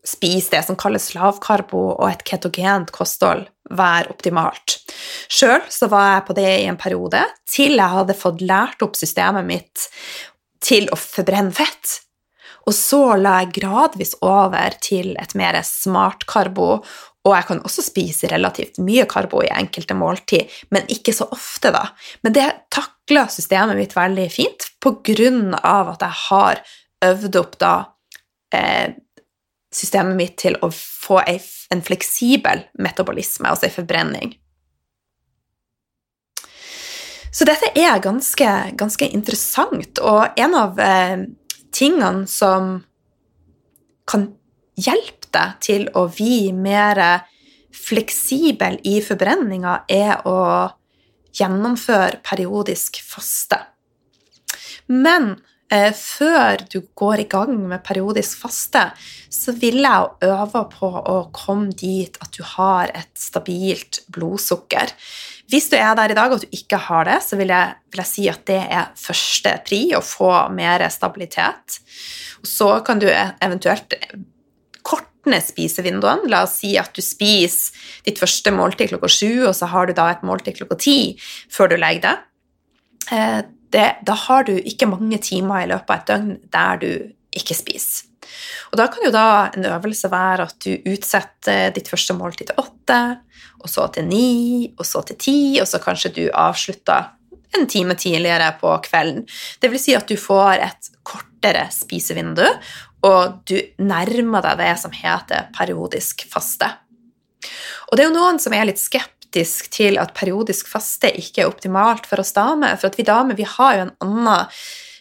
spise 0.06 0.54
det 0.54 0.62
som 0.68 0.78
kalles 0.80 1.10
lavkarbo 1.16 1.80
og 1.96 2.06
et 2.08 2.22
ketogent 2.28 2.92
kosthold, 2.94 3.48
være 3.76 4.10
optimalt. 4.12 4.78
Sjøl 5.30 5.62
så 5.70 5.88
var 5.90 6.14
jeg 6.14 6.26
på 6.28 6.36
det 6.38 6.50
i 6.60 6.68
en 6.70 6.78
periode, 6.80 7.22
til 7.48 7.78
jeg 7.78 7.94
hadde 7.94 8.18
fått 8.18 8.44
lært 8.44 8.82
opp 8.86 8.98
systemet 8.98 9.46
mitt 9.46 9.88
til 10.64 10.88
å 10.92 10.98
forbrenne 10.98 11.54
fett. 11.54 12.00
Og 12.68 12.74
så 12.76 13.00
la 13.18 13.40
jeg 13.40 13.54
gradvis 13.60 14.16
over 14.26 14.76
til 14.84 15.14
et 15.20 15.32
mer 15.38 15.56
smart 15.66 16.26
karbo, 16.28 16.80
og 17.20 17.34
jeg 17.36 17.46
kan 17.50 17.60
også 17.68 17.84
spise 17.84 18.30
relativt 18.32 18.78
mye 18.80 19.04
karbo 19.08 19.42
i 19.44 19.52
enkelte 19.52 19.96
måltid, 19.96 20.48
men 20.72 20.88
ikke 20.92 21.12
så 21.16 21.26
ofte, 21.32 21.72
da. 21.74 21.86
Men 22.24 22.36
det 22.36 22.46
takla 22.72 23.26
systemet 23.32 23.76
mitt 23.76 23.96
veldig 23.96 24.28
fint 24.32 24.70
på 24.80 24.96
grunn 25.04 25.52
av 25.56 25.94
at 25.94 26.04
jeg 26.06 26.18
har 26.26 26.62
øvd 27.10 27.40
opp 27.40 27.58
da 27.60 27.74
eh, 28.56 28.96
systemet 29.72 30.16
mitt 30.16 30.38
til 30.40 30.56
å 30.64 30.70
få 30.72 31.20
en 31.70 31.82
fleksibel 31.82 32.64
metabolisme, 32.78 33.48
altså 33.48 33.68
en 33.68 33.76
forbrenning. 33.76 34.34
Så 37.30 37.46
dette 37.46 37.70
er 37.78 38.02
ganske, 38.02 38.48
ganske 38.74 39.06
interessant, 39.06 40.00
og 40.02 40.40
en 40.40 40.56
av 40.58 40.80
eh, 40.82 41.22
tingene 41.70 42.26
som 42.30 42.80
kan 44.10 44.26
hjelpe 44.80 45.30
deg 45.30 45.60
til 45.62 45.86
å 45.94 46.08
bli 46.10 46.50
mer 46.50 46.98
fleksibel 47.70 48.80
i 48.82 48.98
forbrenninga, 49.04 49.84
er 49.86 50.26
å 50.26 50.40
gjennomføre 51.38 52.18
periodisk 52.26 52.98
faste. 53.06 53.60
Men 54.90 55.36
før 55.70 56.64
du 56.66 56.80
går 56.98 57.22
i 57.22 57.28
gang 57.30 57.52
med 57.70 57.84
periodisk 57.86 58.40
faste, 58.42 58.88
så 59.30 59.54
vil 59.54 59.78
jeg 59.84 60.08
øve 60.26 60.64
på 60.72 60.88
å 60.90 61.18
komme 61.36 61.70
dit 61.70 62.16
at 62.18 62.32
du 62.34 62.42
har 62.56 62.90
et 62.90 63.12
stabilt 63.14 64.00
blodsukker. 64.10 64.90
Hvis 65.50 65.68
du 65.70 65.76
er 65.78 65.94
der 65.98 66.12
i 66.12 66.16
dag 66.18 66.32
og 66.34 66.42
du 66.42 66.48
ikke 66.54 66.78
har 66.88 67.06
det, 67.08 67.20
så 67.26 67.38
vil 67.38 67.50
jeg, 67.50 67.76
vil 67.90 68.02
jeg 68.02 68.10
si 68.10 68.26
at 68.30 68.42
det 68.50 68.58
er 68.66 68.90
første 68.98 69.54
pri, 69.66 69.80
å 69.98 70.02
få 70.02 70.32
mer 70.54 70.84
stabilitet. 70.94 71.80
Så 72.46 72.72
kan 72.86 73.02
du 73.02 73.08
e-, 73.10 73.32
eventuelt 73.42 73.96
kortne 74.86 75.40
spisevinduene. 75.42 76.30
La 76.30 76.44
oss 76.46 76.60
si 76.62 76.76
at 76.78 76.94
du 76.94 77.02
spiser 77.02 77.78
ditt 78.06 78.20
første 78.22 78.54
måltid 78.54 78.92
klokka 78.92 79.10
sju, 79.10 79.46
og 79.48 79.54
så 79.58 79.70
har 79.72 79.90
du 79.90 79.94
da 79.96 80.10
et 80.12 80.26
måltid 80.26 80.60
klokka 80.60 80.78
ti 80.82 80.98
før 81.50 81.74
du 81.74 81.78
legger 81.80 82.06
deg. 82.10 83.50
Det, 83.70 83.86
da 84.06 84.16
har 84.26 84.46
du 84.48 84.54
ikke 84.56 84.88
mange 84.90 85.20
timer 85.22 85.64
i 85.64 85.70
løpet 85.70 85.90
av 85.90 86.00
et 86.00 86.08
døgn 86.10 86.32
der 86.52 86.80
du 86.82 86.90
ikke 87.40 87.54
spiser. 87.54 88.06
Og 88.70 88.78
da 88.78 88.86
kan 88.90 89.02
jo 89.02 89.12
da 89.14 89.50
en 89.56 89.66
øvelse 89.66 90.10
være 90.10 90.46
at 90.46 90.58
du 90.62 90.90
utsetter 90.92 91.72
ditt 91.74 91.88
første 91.90 92.14
måltid 92.14 92.50
til 92.50 92.60
åtte, 92.62 93.00
og 93.60 93.70
så 93.70 93.86
til 93.94 94.06
ni, 94.08 94.70
og 94.78 94.86
så 94.86 95.02
til 95.06 95.18
ti, 95.20 95.40
og 95.62 95.68
så 95.68 95.80
kanskje 95.82 96.12
du 96.16 96.22
avslutter 96.28 97.10
en 97.58 97.66
time 97.66 97.96
tidligere 97.98 98.52
på 98.60 98.72
kvelden. 98.86 99.24
Det 99.60 99.70
vil 99.72 99.82
si 99.82 99.96
at 99.98 100.08
du 100.08 100.16
får 100.20 100.62
et 100.62 100.90
kortere 101.06 101.66
spisevindu, 101.74 102.46
og 103.06 103.40
du 103.48 103.56
nærmer 103.82 104.44
deg 104.44 104.60
det 104.60 104.74
som 104.82 104.94
heter 104.94 105.50
periodisk 105.56 106.26
faste. 106.30 106.68
Og 107.90 107.96
det 107.96 108.04
er 108.04 108.10
jo 108.10 108.18
noen 108.18 108.38
som 108.42 108.54
er 108.54 108.68
litt 108.68 108.80
skeptiske 108.80 109.19
skeptisk 109.30 109.70
til 109.70 109.98
at 109.98 110.14
periodisk 110.14 110.68
faste 110.68 111.10
ikke 111.16 111.42
er 111.42 111.48
optimalt 111.48 112.06
for 112.06 112.20
oss 112.20 112.32
damer. 112.32 112.76
For 112.76 112.90
at 112.90 112.98
vi 112.98 113.04
damer 113.04 113.36
vi 113.36 113.46
har 113.46 113.76
jo 113.76 113.82
en 113.86 113.96
annen 114.00 114.48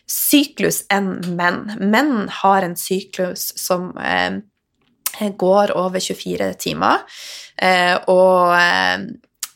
syklus 0.10 0.86
enn 0.92 1.36
menn. 1.36 1.78
Menn 1.80 2.30
har 2.30 2.64
en 2.64 2.76
syklus 2.76 3.54
som 3.58 3.98
eh, 3.98 4.40
går 5.38 5.76
over 5.76 6.00
24 6.00 6.54
timer. 6.60 7.00
Eh, 7.58 7.98
og 8.08 8.54
eh, 8.56 9.08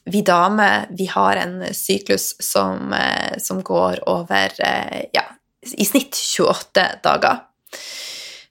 vi 0.05 0.21
damer 0.21 0.88
vi 0.91 1.05
har 1.07 1.38
en 1.38 1.63
syklus 1.73 2.36
som, 2.39 2.93
eh, 2.93 3.38
som 3.39 3.62
går 3.62 4.03
over 4.07 4.53
eh, 4.59 5.09
ja, 5.13 5.25
i 5.62 5.86
snitt 5.86 6.17
28 6.17 6.99
dager. 7.03 7.45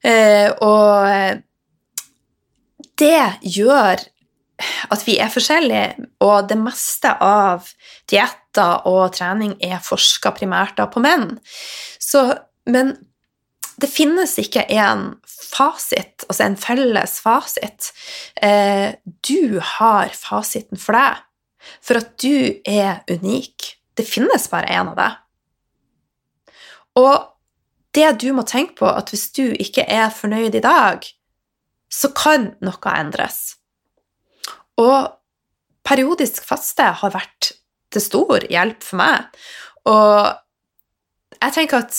Eh, 0.02 0.50
og 0.62 1.42
det 2.98 3.22
gjør 3.42 4.02
at 4.92 5.06
vi 5.06 5.18
er 5.22 5.32
forskjellige, 5.32 6.08
og 6.24 6.48
det 6.50 6.58
meste 6.60 7.12
av 7.22 7.70
dietter 8.10 8.86
og 8.88 9.14
trening 9.16 9.56
er 9.62 9.82
forska 9.84 10.34
primært 10.36 10.76
da 10.80 10.88
på 10.90 11.02
menn. 11.04 11.36
Så, 12.02 12.26
men 12.68 12.94
det 13.82 13.90
finnes 13.90 14.36
ikke 14.38 14.64
en 14.76 15.12
fasit, 15.26 16.24
altså 16.28 16.46
en 16.46 16.58
felles 16.60 17.18
fasit. 17.24 17.90
Eh, 18.42 18.94
du 19.26 19.58
har 19.78 20.12
fasiten 20.16 20.80
for 20.80 20.96
deg, 20.96 21.22
for 21.82 22.02
at 22.02 22.14
du 22.22 22.62
er 22.68 23.02
unik. 23.10 23.74
Det 23.98 24.06
finnes 24.08 24.48
bare 24.52 24.70
én 24.72 24.92
av 24.92 24.96
deg. 24.98 25.18
Og 27.00 27.16
det 27.96 28.08
du 28.22 28.30
må 28.36 28.44
tenke 28.48 28.78
på, 28.80 28.88
at 28.88 29.12
hvis 29.12 29.28
du 29.36 29.44
ikke 29.60 29.84
er 29.88 30.12
fornøyd 30.14 30.56
i 30.56 30.64
dag, 30.64 31.04
så 31.92 32.08
kan 32.16 32.52
noe 32.64 32.94
endres. 32.96 33.58
Og 34.80 35.10
periodisk 35.86 36.44
faste 36.46 36.86
har 37.02 37.14
vært 37.14 37.52
til 37.92 38.04
stor 38.04 38.46
hjelp 38.50 38.84
for 38.86 39.00
meg. 39.02 39.42
Og 39.90 41.36
jeg 41.42 41.56
tenker 41.58 41.82
at 41.82 41.98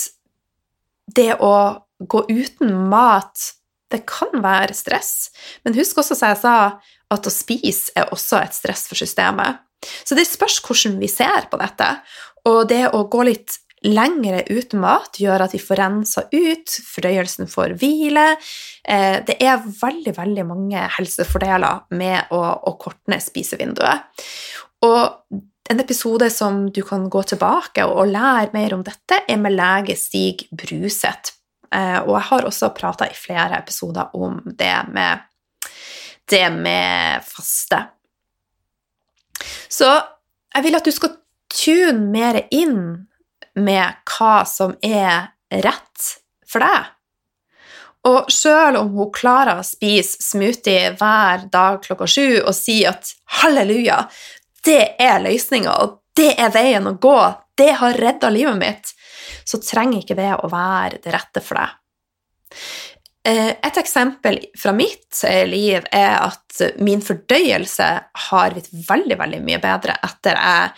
det 1.14 1.34
å 1.38 1.54
gå 2.00 2.24
uten 2.30 2.72
mat, 2.90 3.52
det 3.92 4.02
kan 4.08 4.32
være 4.42 4.74
stress. 4.74 5.30
Men 5.62 5.76
husk 5.76 6.00
også, 6.00 6.16
som 6.18 6.32
jeg 6.32 6.40
sa, 6.40 6.54
at 7.14 7.28
å 7.28 7.32
spise 7.32 7.92
er 7.94 8.10
også 8.14 8.40
et 8.40 8.56
stress 8.56 8.88
for 8.90 8.98
systemet. 8.98 9.60
Så 10.02 10.16
det 10.16 10.24
spørs 10.26 10.62
hvordan 10.64 10.96
vi 11.02 11.10
ser 11.12 11.46
på 11.50 11.60
dette. 11.60 11.90
Og 12.48 12.64
det 12.68 12.86
å 12.90 13.04
gå 13.12 13.26
litt 13.28 13.58
lengre 13.84 14.42
uten 14.48 14.80
mat 14.82 15.18
gjør 15.20 15.44
at 15.44 15.54
vi 15.54 15.60
får 15.62 15.80
rensa 15.80 16.24
ut, 16.32 16.76
fordøyelsen 16.88 17.50
får 17.50 17.76
hvile. 17.80 18.26
Eh, 18.84 19.18
det 19.26 19.36
er 19.44 19.64
veldig, 19.64 20.14
veldig 20.16 20.46
mange 20.48 20.84
helsefordeler 20.96 21.84
med 21.98 22.32
å, 22.34 22.40
å 22.40 22.76
korte 22.80 23.12
ned 23.12 23.24
spisevinduet. 23.24 24.24
Og 24.84 25.40
en 25.70 25.80
episode 25.80 26.28
som 26.30 26.66
du 26.72 26.82
kan 26.84 27.06
gå 27.08 27.22
tilbake 27.28 27.86
og, 27.88 28.08
lære 28.12 28.52
mer 28.56 28.76
om 28.76 28.84
dette, 28.84 29.22
er 29.28 29.40
med 29.40 29.56
lege 29.56 29.96
Stig 29.96 30.46
Bruseth. 30.52 31.36
Eh, 31.72 32.00
og 32.04 32.14
jeg 32.18 32.26
har 32.30 32.48
også 32.48 32.72
prata 32.76 33.08
i 33.08 33.16
flere 33.16 33.58
episoder 33.60 34.12
om 34.16 34.40
det 34.44 34.74
med, 34.92 35.24
det 36.30 36.46
med 36.52 37.24
faste. 37.28 37.80
Så 39.68 39.88
jeg 40.54 40.66
vil 40.66 40.78
at 40.78 40.86
du 40.86 40.92
skal 40.94 41.16
tune 41.54 42.12
mer 42.12 42.44
inn 42.54 43.08
med 43.60 44.02
hva 44.08 44.44
som 44.48 44.74
er 44.82 45.30
rett 45.50 46.10
for 46.48 46.64
deg. 46.64 46.90
Og 48.04 48.28
sjøl 48.32 48.76
om 48.76 48.90
hun 48.92 49.12
klarer 49.14 49.60
å 49.60 49.66
spise 49.66 50.20
smoothie 50.20 50.92
hver 50.98 51.46
dag 51.52 51.80
klokka 51.84 52.08
sju 52.10 52.40
og 52.42 52.52
si 52.56 52.82
at 52.88 53.14
halleluja, 53.40 54.02
det 54.64 54.96
er 55.00 55.22
løsninga, 55.24 55.72
og 55.80 56.00
det 56.16 56.34
er 56.40 56.52
veien 56.52 56.88
å 56.88 56.98
gå, 57.00 57.20
det 57.56 57.72
har 57.80 57.96
redda 58.00 58.30
livet 58.32 58.60
mitt, 58.60 58.92
så 59.44 59.60
trenger 59.62 60.02
ikke 60.02 60.18
det 60.18 60.32
å 60.36 60.50
være 60.52 61.00
det 61.04 61.14
rette 61.14 61.42
for 61.44 61.60
deg. 61.60 61.72
Eh, 63.24 63.54
et 63.56 63.80
eksempel 63.80 64.36
fra 64.60 64.74
mitt 64.76 65.22
eh, 65.24 65.46
liv 65.48 65.86
er 65.88 66.18
at 66.18 66.60
min 66.84 67.00
fordøyelse 67.04 67.88
har 68.28 68.52
blitt 68.52 68.68
veldig, 68.88 69.16
veldig 69.16 69.40
mye 69.46 69.60
bedre 69.62 69.96
etter 70.04 70.36
jeg 70.36 70.74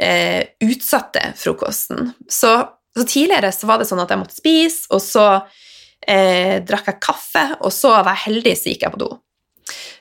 eh, 0.00 0.54
utsatte 0.64 1.32
frokosten. 1.36 2.12
Så, 2.28 2.54
så, 2.96 3.04
tidligere 3.04 3.52
så 3.52 3.68
var 3.70 3.80
det 3.80 3.88
sånn 3.90 4.02
at 4.02 4.12
jeg 4.12 4.22
måtte 4.22 4.38
spise, 4.38 4.86
og 4.92 5.02
så 5.04 5.26
eh, 6.06 6.60
drakk 6.66 6.92
jeg 6.92 7.04
kaffe, 7.04 7.44
og 7.60 7.74
så 7.74 7.96
var 8.00 8.14
jeg 8.14 8.26
heldig, 8.28 8.56
så 8.58 8.72
gikk 8.72 8.86
jeg 8.88 8.96
på 8.96 9.04
do. 9.04 9.12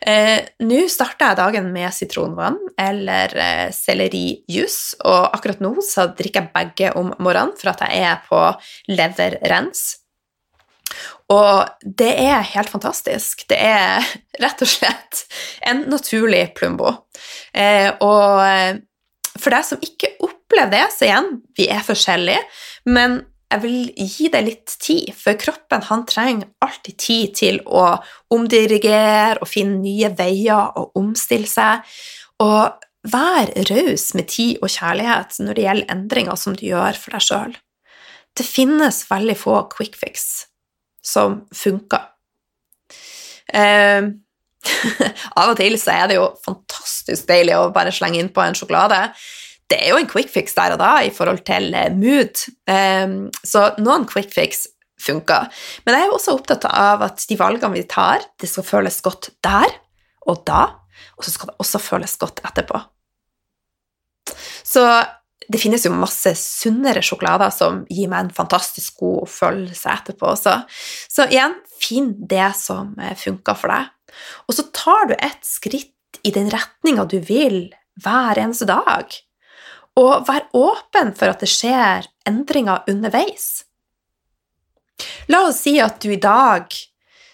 Eh, 0.02 0.40
nå 0.66 0.82
starter 0.90 1.30
jeg 1.30 1.38
dagen 1.38 1.68
med 1.74 1.94
sitronvann 1.94 2.58
eller 2.82 3.34
eh, 3.38 3.68
sellerijus, 3.76 4.98
og 5.06 5.30
akkurat 5.38 5.62
nå 5.62 5.76
så 5.86 6.08
drikker 6.18 6.48
jeg 6.48 6.54
begge 6.56 6.94
om 6.98 7.14
morgenen 7.22 7.54
for 7.60 7.74
at 7.76 7.86
jeg 7.86 8.06
er 8.10 8.24
på 8.26 8.42
leverrens. 8.92 9.84
Og 11.32 11.86
det 11.86 12.12
er 12.20 12.42
helt 12.54 12.72
fantastisk. 12.72 13.46
Det 13.48 13.58
er 13.58 14.04
rett 14.44 14.64
og 14.64 14.72
slett 14.72 15.26
en 15.68 15.86
naturlig 15.92 16.50
Plumbo. 16.58 16.96
Eh, 17.54 17.88
og 18.04 18.42
eh, 18.44 18.82
for 19.38 19.54
deg 19.54 19.66
som 19.68 19.82
ikke 19.84 20.16
opplever 20.26 20.74
det, 20.74 20.86
så 20.94 21.08
igjen, 21.08 21.30
vi 21.58 21.68
er 21.72 21.86
forskjellige, 21.86 22.42
men 22.92 23.22
jeg 23.52 23.64
vil 23.66 24.06
gi 24.16 24.30
deg 24.32 24.46
litt 24.48 24.76
tid, 24.80 25.10
for 25.18 25.40
kroppen 25.40 25.84
han 25.90 26.06
trenger 26.08 26.48
alltid 26.64 26.98
tid 27.04 27.34
til 27.36 27.60
å 27.68 27.84
omdirigere 28.32 29.42
og 29.42 29.50
finne 29.52 29.82
nye 29.84 30.12
veier 30.16 30.72
og 30.80 30.96
omstille 31.00 31.50
seg. 31.52 31.84
Og 32.42 32.72
vær 33.12 33.52
raus 33.68 34.12
med 34.16 34.30
tid 34.32 34.62
og 34.62 34.72
kjærlighet 34.72 35.42
når 35.42 35.58
det 35.58 35.66
gjelder 35.66 35.94
endringer 35.96 36.40
som 36.40 36.56
du 36.56 36.64
gjør 36.70 36.98
for 37.02 37.18
deg 37.18 37.28
sjøl. 37.28 37.58
Det 38.38 38.48
finnes 38.48 39.04
veldig 39.10 39.36
få 39.36 39.58
quick 39.74 40.00
fix 40.00 40.46
som 41.04 41.42
funker. 41.52 42.08
Eh, 43.52 44.06
av 45.40 45.52
og 45.52 45.56
til 45.60 45.78
så 45.82 45.96
er 45.96 46.12
det 46.12 46.18
jo 46.20 46.28
fantastisk 46.46 47.30
deilig 47.30 47.56
å 47.58 47.70
bare 47.74 47.94
slenge 47.96 48.22
innpå 48.22 48.44
en 48.44 48.58
sjokolade. 48.58 49.00
Det 49.72 49.80
er 49.80 49.94
jo 49.94 50.02
en 50.02 50.10
quick 50.10 50.32
fix 50.34 50.56
der 50.58 50.76
og 50.76 50.82
da 50.82 50.98
i 51.06 51.14
forhold 51.16 51.44
til 51.48 51.72
eh, 51.78 51.94
mood, 51.96 52.44
eh, 52.70 53.18
så 53.48 53.70
noen 53.82 54.08
quick 54.10 54.34
fix 54.36 54.68
funker. 55.02 55.48
Men 55.86 55.98
jeg 55.98 56.06
er 56.06 56.12
jo 56.12 56.18
også 56.18 56.36
opptatt 56.38 56.68
av 56.70 57.06
at 57.08 57.24
de 57.30 57.38
valgene 57.40 57.74
vi 57.78 57.86
tar, 57.90 58.26
det 58.42 58.50
skal 58.50 58.68
føles 58.68 59.00
godt 59.06 59.32
der 59.46 59.72
og 60.30 60.44
da, 60.46 60.68
og 61.18 61.26
så 61.26 61.34
skal 61.34 61.52
det 61.52 61.58
også 61.64 61.82
føles 61.82 62.14
godt 62.22 62.44
etterpå. 62.46 62.84
Så 64.68 64.84
det 65.52 65.60
finnes 65.60 65.84
jo 65.84 65.92
masse 65.94 66.32
sunnere 66.40 67.02
sjokolader 67.04 67.52
som 67.54 67.82
gir 67.92 68.10
meg 68.12 68.28
en 68.28 68.36
fantastisk 68.36 69.02
god 69.02 69.28
følelse 69.32 69.90
etterpå 69.92 70.30
også. 70.32 70.54
Så 71.12 71.28
igjen, 71.32 71.58
finn 71.82 72.14
det 72.30 72.52
som 72.60 72.94
eh, 73.02 73.18
funker 73.20 73.58
for 73.58 73.74
deg. 73.74 73.90
Og 74.48 74.58
så 74.58 74.68
tar 74.76 75.12
du 75.12 75.16
et 75.18 75.42
skritt 75.46 76.22
i 76.28 76.34
den 76.36 76.52
retninga 76.54 77.08
du 77.10 77.20
vil 77.26 77.72
hver 78.02 78.40
eneste 78.42 78.68
dag. 78.70 79.12
Og 80.00 80.28
vær 80.28 80.48
åpen 80.56 81.12
for 81.18 81.34
at 81.34 81.44
det 81.44 81.52
skjer 81.52 82.08
endringer 82.30 82.86
underveis. 82.92 83.66
La 85.32 85.46
oss 85.48 85.64
si 85.66 85.78
at 85.82 86.00
du 86.04 86.12
i 86.14 86.22
dag 86.22 86.70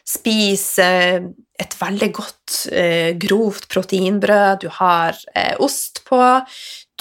spiser 0.08 1.28
et 1.58 1.73
veldig 1.80 2.10
godt, 2.13 2.67
eh, 2.71 3.12
grovt 3.19 3.67
proteinbrød, 3.71 4.62
du 4.62 4.69
har 4.78 5.17
eh, 5.36 5.56
ost 5.60 6.04
på, 6.08 6.21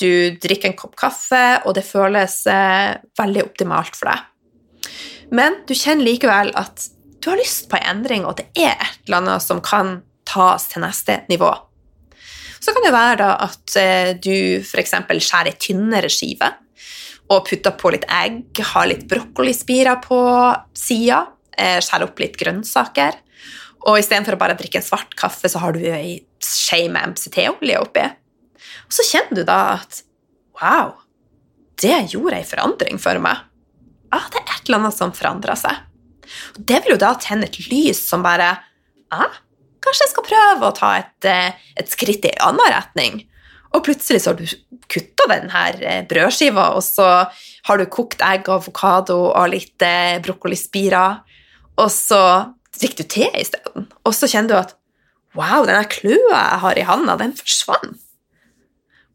du 0.00 0.32
drikker 0.40 0.70
en 0.72 0.78
kopp 0.78 0.96
kaffe, 0.96 1.44
og 1.66 1.76
det 1.76 1.84
føles 1.86 2.40
eh, 2.50 2.96
veldig 3.20 3.44
optimalt 3.44 3.98
for 3.98 4.10
deg. 4.10 4.90
Men 5.36 5.60
du 5.68 5.74
kjenner 5.76 6.08
likevel 6.08 6.52
at 6.56 6.88
du 7.26 7.32
har 7.32 7.40
lyst 7.40 7.64
på 7.66 7.74
en 7.74 7.88
endring, 7.90 8.22
og 8.22 8.36
det 8.38 8.46
er 8.54 8.76
et 8.78 9.00
eller 9.08 9.18
annet 9.18 9.42
som 9.42 9.58
kan 9.58 9.96
tas 10.26 10.68
til 10.70 10.84
neste 10.84 11.24
nivå. 11.26 11.48
Så 12.62 12.70
kan 12.70 12.84
det 12.86 12.92
være 12.94 13.16
da 13.18 13.32
at 13.42 13.74
eh, 13.80 14.10
du 14.14 14.62
f.eks. 14.62 14.94
skjærer 14.94 15.50
ei 15.50 15.56
tynnere 15.58 16.10
skive 16.10 16.52
og 17.34 17.48
putter 17.48 17.74
på 17.74 17.90
litt 17.90 18.06
egg, 18.14 18.60
har 18.70 18.86
litt 18.86 19.02
brokkolispirer 19.10 19.98
på 20.04 20.20
sida, 20.78 21.24
eh, 21.58 21.80
skjærer 21.82 22.06
opp 22.06 22.22
litt 22.22 22.38
grønnsaker. 22.38 23.18
Og 23.90 23.98
istedenfor 23.98 24.38
å 24.38 24.40
bare 24.44 24.54
drikke 24.58 24.78
en 24.78 24.86
svart 24.86 25.18
kaffe, 25.18 25.50
så 25.50 25.64
har 25.64 25.74
du 25.74 25.82
ei 25.82 26.20
skje 26.38 26.84
med 26.94 27.10
MCT-olje 27.10 27.82
oppi. 27.82 28.06
Og 28.86 28.94
så 28.94 29.08
kjenner 29.10 29.40
du 29.40 29.42
da 29.50 29.58
at 29.80 30.00
wow, 30.62 30.94
det 31.82 31.98
gjorde 32.14 32.38
ei 32.38 32.46
forandring 32.46 33.02
for 33.02 33.18
meg. 33.18 33.42
Ja, 34.14 34.22
det 34.30 34.44
er 34.44 34.54
et 34.60 34.70
eller 34.70 34.84
annet 34.84 34.98
som 35.02 35.14
forandra 35.14 35.58
seg. 35.58 35.82
Det 36.56 36.82
vil 36.84 36.94
jo 36.94 37.00
da 37.00 37.14
tenne 37.20 37.48
et 37.48 37.58
lys 37.70 38.00
som 38.08 38.24
bare 38.26 38.54
ah, 39.14 39.42
Kanskje 39.86 40.06
jeg 40.06 40.10
skal 40.16 40.26
prøve 40.26 40.66
å 40.66 40.74
ta 40.74 40.88
et, 40.98 41.26
eh, 41.30 41.66
et 41.78 41.90
skritt 41.92 42.24
i 42.26 42.32
en 42.32 42.48
annen 42.48 42.72
retning. 42.72 43.20
Og 43.76 43.84
plutselig 43.86 44.24
så 44.24 44.32
har 44.32 44.40
du 44.40 44.80
kutta 44.90 45.28
denne 45.30 45.62
eh, 45.78 46.00
brødskiva, 46.08 46.72
og 46.74 46.82
så 46.82 47.06
har 47.68 47.78
du 47.78 47.84
kokt 47.92 48.24
egg, 48.24 48.48
avokado 48.50 49.18
og 49.28 49.52
litt 49.52 49.84
eh, 49.86 50.16
brokkolispirer, 50.24 51.20
og 51.76 51.92
så 51.92 52.22
drikker 52.74 53.04
du 53.04 53.12
te 53.14 53.28
isteden. 53.38 53.86
Og 54.02 54.16
så 54.16 54.26
kjenner 54.32 54.50
du 54.50 54.56
at 54.58 54.74
wow, 55.36 55.62
den 55.68 55.86
kløa 55.92 56.34
jeg 56.34 56.60
har 56.64 56.80
i 56.80 56.88
handa, 56.88 57.18
den 57.20 57.36
forsvant. 57.36 58.02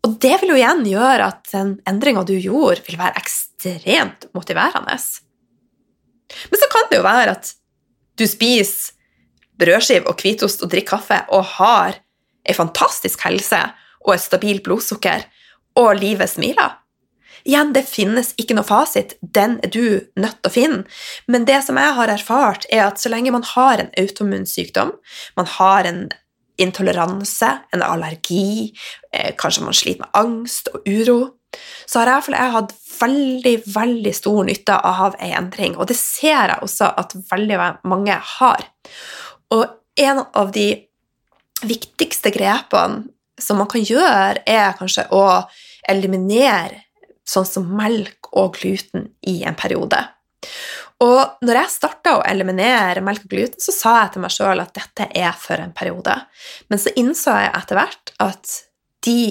Og 0.06 0.16
det 0.22 0.34
vil 0.42 0.54
jo 0.54 0.58
igjen 0.58 0.86
gjøre 0.90 1.28
at 1.30 1.50
den 1.52 1.76
endringa 1.90 2.24
du 2.26 2.34
gjorde, 2.34 2.82
vil 2.88 2.98
være 2.98 3.22
ekstremt 3.22 4.30
motiverende. 4.38 4.98
Men 6.52 6.62
så 6.62 6.70
kan 6.72 6.90
det 6.90 7.00
jo 7.00 7.08
være 7.08 7.36
at 7.38 7.54
du 8.20 8.26
spiser 8.30 8.98
brødskive 9.62 10.10
og 10.10 10.22
hvitost 10.22 10.64
og 10.66 10.72
drikker 10.72 10.98
kaffe 10.98 11.20
og 11.30 11.46
har 11.58 12.00
ei 12.48 12.56
fantastisk 12.58 13.22
helse 13.28 13.60
og 14.02 14.16
et 14.16 14.24
stabilt 14.24 14.64
blodsukker, 14.66 15.28
og 15.78 15.92
livet 16.00 16.30
smiler. 16.30 16.78
Igjen, 17.46 17.72
det 17.74 17.88
finnes 17.90 18.34
ikke 18.42 18.56
noe 18.58 18.68
fasit, 18.68 19.16
den 19.22 19.58
er 19.66 19.72
du 19.74 20.02
nødt 20.20 20.42
til 20.42 20.50
å 20.50 20.54
finne. 20.54 20.82
Men 21.32 21.46
det 21.50 21.62
som 21.66 21.78
jeg 21.80 21.96
har 21.98 22.12
erfart, 22.14 22.66
er 22.70 22.84
at 22.88 23.02
så 23.02 23.10
lenge 23.14 23.34
man 23.34 23.46
har 23.54 23.82
en 23.82 23.94
autoimmunsykdom, 23.98 24.92
man 25.38 25.50
har 25.58 25.90
en 25.90 26.04
intoleranse, 26.62 27.50
en 27.74 27.86
allergi, 27.86 28.74
eh, 29.14 29.32
kanskje 29.38 29.66
man 29.66 29.78
sliter 29.78 30.06
med 30.06 30.18
angst 30.18 30.70
og 30.74 30.86
uro, 30.86 31.20
så 31.86 32.02
har 32.02 32.12
jeg, 32.12 32.36
jeg 32.36 32.56
hatt 32.56 32.76
veldig, 33.02 33.56
veldig 33.74 34.14
stor 34.16 34.46
nytte 34.48 34.78
av 34.78 35.18
ei 35.20 35.32
endring, 35.36 35.76
og 35.78 35.90
det 35.90 35.98
ser 36.00 36.54
jeg 36.54 36.62
også 36.62 36.92
at 37.02 37.16
veldig 37.32 37.60
mange 37.90 38.18
har. 38.38 38.68
Og 39.52 39.66
en 40.00 40.24
av 40.24 40.54
de 40.56 40.70
viktigste 41.68 42.32
grepene 42.34 43.10
som 43.42 43.58
man 43.58 43.70
kan 43.70 43.84
gjøre, 43.84 44.44
er 44.46 44.78
kanskje 44.78 45.08
å 45.16 45.26
eliminere 45.90 46.86
sånn 47.28 47.48
som 47.48 47.70
melk 47.78 48.30
og 48.38 48.58
gluten 48.60 49.08
i 49.28 49.42
en 49.48 49.58
periode. 49.58 50.00
Og 51.02 51.42
når 51.42 51.58
jeg 51.64 51.74
starta 51.74 52.18
å 52.18 52.26
eliminere 52.30 53.02
melk 53.02 53.26
og 53.26 53.34
gluten, 53.34 53.62
så 53.62 53.74
sa 53.74 53.94
jeg 54.04 54.14
til 54.14 54.26
meg 54.26 54.34
sjøl 54.36 54.62
at 54.62 54.74
dette 54.78 55.08
er 55.18 55.32
for 55.38 55.62
en 55.62 55.74
periode. 55.74 56.14
Men 56.70 56.82
så 56.82 56.94
innså 57.00 57.34
jeg 57.42 57.54
etter 57.58 57.80
hvert 57.80 58.14
at 58.22 58.58
de 59.08 59.22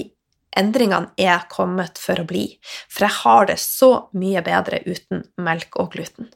endringene 0.59 1.13
er 1.21 1.47
kommet 1.51 2.01
for 2.01 2.21
å 2.21 2.27
bli. 2.29 2.47
For 2.91 3.07
jeg 3.07 3.19
har 3.23 3.49
det 3.51 3.59
så 3.63 3.93
mye 4.19 4.43
bedre 4.47 4.83
uten 4.87 5.25
melk 5.43 5.79
og 5.81 5.93
gluten. 5.95 6.31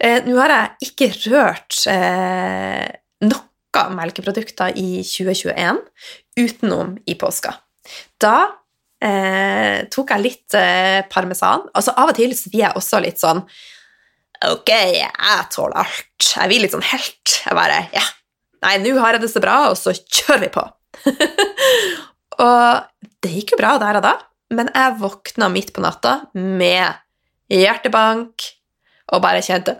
Eh, 0.00 0.22
nå 0.24 0.36
har 0.40 0.54
jeg 0.54 0.90
ikke 0.90 1.10
rørt 1.28 1.82
eh, 1.90 2.86
noe 3.26 3.84
melkeprodukter 3.94 4.72
i 4.80 5.02
2021 5.04 5.82
utenom 6.40 6.94
i 7.06 7.16
påska. 7.20 7.52
Da 8.20 8.36
eh, 9.02 9.84
tok 9.92 10.14
jeg 10.14 10.24
litt 10.24 10.56
eh, 10.58 11.02
parmesan. 11.10 11.68
Altså 11.74 11.94
Av 11.96 12.12
og 12.12 12.16
til 12.16 12.32
så 12.36 12.52
blir 12.52 12.64
jeg 12.66 12.80
også 12.80 13.02
litt 13.04 13.20
sånn 13.20 13.44
Ok, 14.40 14.70
jeg 14.72 15.48
tåler 15.52 15.82
alt. 15.82 16.24
Jeg 16.24 16.48
blir 16.48 16.62
litt 16.62 16.72
sånn 16.72 16.86
helt. 16.94 17.34
Jeg 17.44 17.56
bare 17.58 17.82
Ja, 17.92 18.06
nei, 18.64 18.78
nå 18.80 18.94
har 18.96 19.18
jeg 19.18 19.26
det 19.26 19.28
så 19.34 19.42
bra, 19.44 19.56
og 19.68 19.76
så 19.76 19.92
kjører 19.92 20.46
vi 20.46 20.48
på. 20.54 20.64
og 22.40 23.10
det 23.20 23.32
gikk 23.34 23.54
jo 23.54 23.60
bra 23.60 23.74
der 23.82 24.00
og 24.00 24.06
da, 24.06 24.14
men 24.56 24.70
jeg 24.74 24.98
våkna 25.00 25.50
midt 25.52 25.74
på 25.76 25.84
natta 25.84 26.16
med 26.34 26.98
hjertebank 27.50 28.48
og 29.10 29.22
bare 29.22 29.42
kjente 29.42 29.76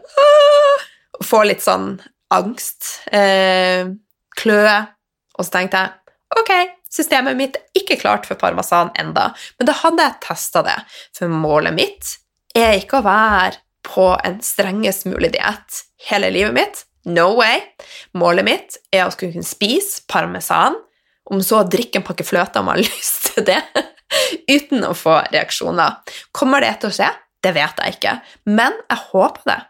Og 1.21 1.27
Få 1.27 1.43
litt 1.47 1.63
sånn 1.63 1.93
angst. 2.33 2.87
Eh, 3.13 3.91
kløe. 4.41 4.77
Og 5.37 5.47
så 5.47 5.57
tenkte 5.59 5.83
jeg 5.83 6.41
ok, 6.41 6.53
Systemet 6.91 7.39
mitt 7.39 7.57
er 7.59 7.79
ikke 7.79 8.01
klart 8.01 8.25
for 8.27 8.39
parmesan 8.39 8.91
enda, 8.99 9.29
men 9.59 9.69
da 9.69 9.77
hadde 9.79 10.03
jeg 10.03 10.23
testa 10.25 10.63
det, 10.67 10.75
for 11.15 11.31
målet 11.31 11.77
mitt 11.77 12.17
er 12.59 12.81
ikke 12.81 12.99
å 12.99 13.07
være 13.07 13.61
på 13.87 14.09
en 14.27 14.41
strengest 14.43 15.07
mulig 15.07 15.31
diett 15.37 15.85
hele 16.09 16.33
livet 16.35 16.57
mitt. 16.57 16.83
No 17.07 17.31
way. 17.39 17.63
Målet 18.19 18.47
mitt 18.47 18.81
er 18.91 19.07
å 19.07 19.13
skulle 19.15 19.37
kunne 19.37 19.47
spise 19.47 20.03
parmesan, 20.11 20.75
om 21.31 21.43
så 21.45 21.63
å 21.63 21.69
drikke 21.71 22.01
en 22.01 22.07
pakke 22.07 22.27
fløte 22.27 22.61
om 22.61 22.71
man 22.71 22.81
har 22.81 22.85
lyst 22.91 23.33
til 23.35 23.47
det, 23.49 23.61
uten 24.51 24.87
å 24.87 24.95
få 24.97 25.21
reaksjoner. 25.31 26.01
Kommer 26.37 26.65
det 26.65 26.77
til 26.83 26.91
å 26.91 26.97
skje? 27.01 27.11
Det 27.41 27.55
vet 27.57 27.79
jeg 27.81 27.97
ikke, 27.97 28.17
men 28.53 28.75
jeg 28.91 29.05
håper 29.11 29.47
det. 29.49 29.61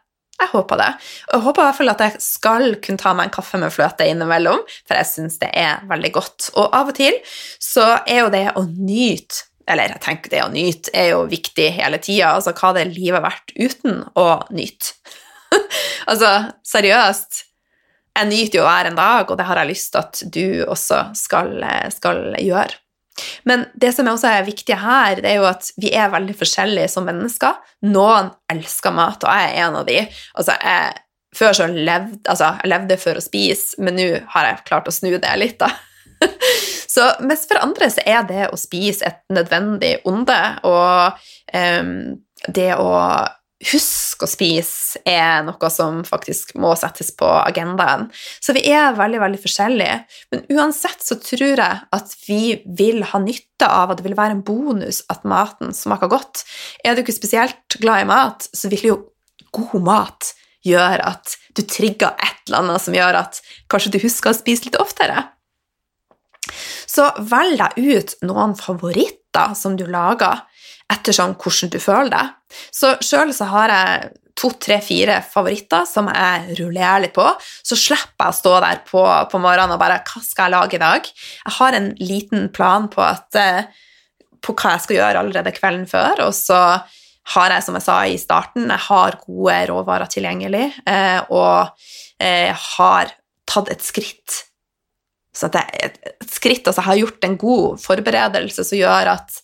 Jeg 0.41 0.49
håper 0.55 0.79
det. 0.81 0.89
Og 1.29 1.35
jeg 1.35 1.45
håper 1.45 1.61
i 1.61 1.67
hvert 1.67 1.79
fall 1.79 1.93
at 1.93 2.03
jeg 2.05 2.23
skal 2.25 2.67
kunne 2.81 3.03
ta 3.03 3.13
meg 3.17 3.29
en 3.29 3.35
kaffe 3.35 3.61
med 3.61 3.75
fløte 3.75 4.07
innimellom, 4.09 4.63
for 4.89 4.97
jeg 4.97 5.09
syns 5.11 5.37
det 5.43 5.51
er 5.53 5.85
veldig 5.91 6.11
godt. 6.17 6.49
Og 6.57 6.73
av 6.77 6.89
og 6.91 6.97
til 6.97 7.19
så 7.61 7.87
er 8.07 8.23
jo 8.23 8.33
det 8.33 8.47
å 8.57 8.65
nyte 8.67 9.47
Eller 9.71 9.93
jeg 9.93 10.03
tenker 10.03 10.33
det 10.33 10.41
å 10.43 10.51
nyte 10.51 10.91
er 10.97 11.13
jo 11.13 11.19
viktig 11.31 11.69
hele 11.77 12.01
tida. 12.03 12.33
Altså 12.35 12.51
hva 12.57 12.73
hadde 12.73 12.89
livet 12.91 13.23
vært 13.23 13.53
uten 13.55 14.01
å 14.19 14.25
nyte? 14.51 14.97
altså, 16.11 16.31
seriøst. 16.67 17.45
Jeg 18.19 18.29
nyter 18.29 18.61
jo 18.61 18.67
hver 18.67 18.91
en 18.91 18.99
dag, 18.99 19.31
og 19.31 19.39
det 19.39 19.47
har 19.49 19.61
jeg 19.61 19.71
lyst 19.71 19.93
til 19.95 20.03
at 20.03 20.23
du 20.35 20.47
også 20.67 21.03
skal, 21.17 21.53
skal 21.95 22.25
gjøre. 22.43 22.81
Men 23.45 23.67
det 23.81 23.93
som 23.95 24.09
også 24.11 24.31
er 24.31 24.47
viktig 24.47 24.77
her, 24.81 25.21
det 25.21 25.29
er 25.33 25.41
jo 25.41 25.49
at 25.49 25.71
vi 25.81 25.93
er 25.97 26.13
veldig 26.13 26.35
forskjellige 26.39 26.91
som 26.93 27.07
mennesker. 27.09 27.59
Noen 27.91 28.33
elsker 28.53 28.95
mat, 28.95 29.25
og 29.25 29.37
jeg 29.37 29.51
er 29.51 29.67
en 29.67 29.79
av 29.81 29.87
de. 29.89 30.01
Altså, 30.39 30.57
jeg, 30.65 31.03
før 31.37 31.57
så 31.57 31.69
levde 31.71 32.19
altså, 32.25 32.55
jeg 32.63 32.73
levde 32.73 32.99
for 33.01 33.21
å 33.21 33.25
spise, 33.25 33.81
men 33.83 33.99
nå 33.99 34.09
har 34.35 34.49
jeg 34.49 34.67
klart 34.69 34.91
å 34.91 34.95
snu 34.95 35.13
det 35.17 35.37
litt, 35.41 35.61
da. 35.61 35.71
så, 36.95 37.13
mens 37.25 37.47
for 37.49 37.63
andre 37.63 37.91
så 37.93 38.05
er 38.09 38.25
det 38.29 38.49
å 38.51 38.61
spise 38.61 39.09
et 39.09 39.23
nødvendig 39.33 39.99
onde, 40.09 40.41
og 40.69 41.21
um, 41.55 41.95
det 42.49 42.73
å 42.77 42.91
husk 43.61 44.23
å 44.25 44.29
spise 44.29 45.01
er 45.09 45.43
noe 45.45 45.71
som 45.73 46.01
faktisk 46.07 46.55
må 46.61 46.73
settes 46.81 47.11
på 47.17 47.29
agendaen. 47.29 48.09
Så 48.41 48.55
vi 48.57 48.63
er 48.73 48.97
veldig, 48.97 49.21
veldig 49.21 49.41
forskjellige. 49.43 49.99
Men 50.33 50.45
uansett 50.57 51.05
så 51.05 51.19
tror 51.21 51.61
jeg 51.61 51.81
at 51.97 52.15
vi 52.25 52.43
vil 52.79 53.05
ha 53.13 53.21
nytte 53.21 53.69
av 53.69 53.93
at 53.93 54.01
det 54.01 54.09
vil 54.09 54.19
være 54.19 54.39
en 54.39 54.45
bonus 54.47 55.03
at 55.13 55.27
maten 55.29 55.75
smaker 55.77 56.11
godt. 56.13 56.45
Er 56.85 56.97
du 56.97 57.05
ikke 57.05 57.17
spesielt 57.17 57.81
glad 57.83 58.07
i 58.07 58.11
mat, 58.11 58.49
så 58.57 58.73
vil 58.73 58.87
jo 58.93 59.01
god 59.53 59.85
mat 59.85 60.33
gjøre 60.65 61.05
at 61.13 61.37
du 61.57 61.63
trigger 61.65 62.17
et 62.21 62.49
eller 62.49 62.63
annet 62.63 62.85
som 62.85 62.97
gjør 62.97 63.21
at 63.23 63.41
kanskje 63.73 63.95
du 63.95 64.01
husker 64.03 64.33
å 64.33 64.37
spise 64.41 64.69
litt 64.69 64.81
oftere. 64.81 65.27
Så 66.91 67.07
velg 67.31 67.61
deg 67.61 67.77
ut 67.79 68.17
noen 68.27 68.57
favoritter 68.59 69.55
som 69.57 69.77
du 69.79 69.87
lager, 69.89 70.43
ettersom 70.91 71.37
hvordan 71.39 71.73
du 71.73 71.79
føler 71.83 72.13
deg. 72.15 72.33
Så 72.75 72.95
sjøl 73.05 73.33
så 73.35 73.49
har 73.53 73.73
jeg 73.75 74.11
to, 74.41 74.51
tre, 74.63 74.79
fire 74.83 75.19
favoritter 75.27 75.85
som 75.89 76.09
jeg 76.11 76.57
rullerer 76.61 77.05
litt 77.05 77.15
på. 77.17 77.27
Så 77.41 77.79
slipper 77.79 78.27
jeg 78.29 78.35
å 78.35 78.39
stå 78.39 78.55
der 78.65 78.81
på, 78.87 79.03
på, 79.31 79.43
morgenen 79.43 79.77
og 79.77 79.83
bare 79.83 80.01
Hva 80.07 80.23
skal 80.25 80.49
jeg 80.49 80.57
lage 80.57 80.79
i 80.79 80.83
dag? 80.83 81.13
Jeg 81.45 81.57
har 81.59 81.77
en 81.77 81.93
liten 82.01 82.49
plan 82.55 82.89
på, 82.93 83.05
at, 83.05 83.29
eh, 83.39 83.69
på 84.41 84.57
hva 84.57 84.75
jeg 84.77 84.87
skal 84.87 85.01
gjøre 85.01 85.25
allerede 85.25 85.55
kvelden 85.57 85.87
før, 85.91 86.27
og 86.29 86.35
så 86.37 86.61
har 87.31 87.53
jeg, 87.55 87.63
som 87.63 87.77
jeg 87.77 87.85
sa 87.85 87.97
i 88.09 88.19
starten, 88.19 88.71
jeg 88.73 88.87
har 88.89 89.19
gode 89.23 89.59
råvarer 89.71 90.11
tilgjengelig, 90.11 90.71
eh, 90.89 91.21
og 91.31 91.75
jeg 92.21 92.55
har 92.57 93.13
tatt 93.51 93.71
et 93.71 93.85
skritt 93.85 94.45
så 95.37 95.47
at 95.47 95.61
jeg, 95.61 95.91
et 96.21 96.33
skritt, 96.33 96.67
altså 96.67 96.81
jeg 96.81 96.89
har 96.89 97.01
gjort 97.05 97.27
en 97.27 97.37
god 97.39 97.83
forberedelse 97.83 98.65
som 98.67 98.81
gjør 98.81 99.13
at 99.13 99.37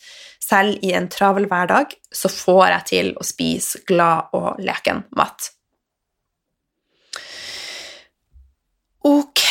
selv 0.46 0.78
i 0.86 0.92
en 0.94 1.08
travel 1.10 1.48
hverdag 1.50 1.96
så 2.14 2.30
får 2.30 2.64
jeg 2.70 2.88
til 2.92 3.12
å 3.18 3.26
spise 3.26 3.82
glad 3.88 4.32
og 4.36 4.62
leken 4.62 5.04
mat. 5.18 5.50
Ok. 9.06 9.46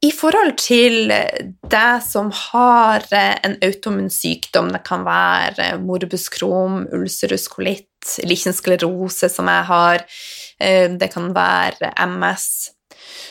I 0.00 0.10
forhold 0.16 0.54
til 0.62 1.10
deg 1.10 2.04
som 2.06 2.30
har 2.32 3.04
en 3.12 3.56
automun 3.66 4.08
sykdom, 4.12 4.70
det 4.72 4.80
kan 4.86 5.02
være 5.04 5.74
morbus 5.82 6.30
krom, 6.32 6.86
ulcerus 6.96 7.48
kolitt, 7.52 8.14
lichen 8.24 8.56
sklerose, 8.56 9.28
som 9.28 9.50
jeg 9.50 9.66
har, 9.68 10.06
eh, 10.58 10.88
det 10.88 11.10
kan 11.12 11.34
være 11.36 11.92
MS, 12.06 12.70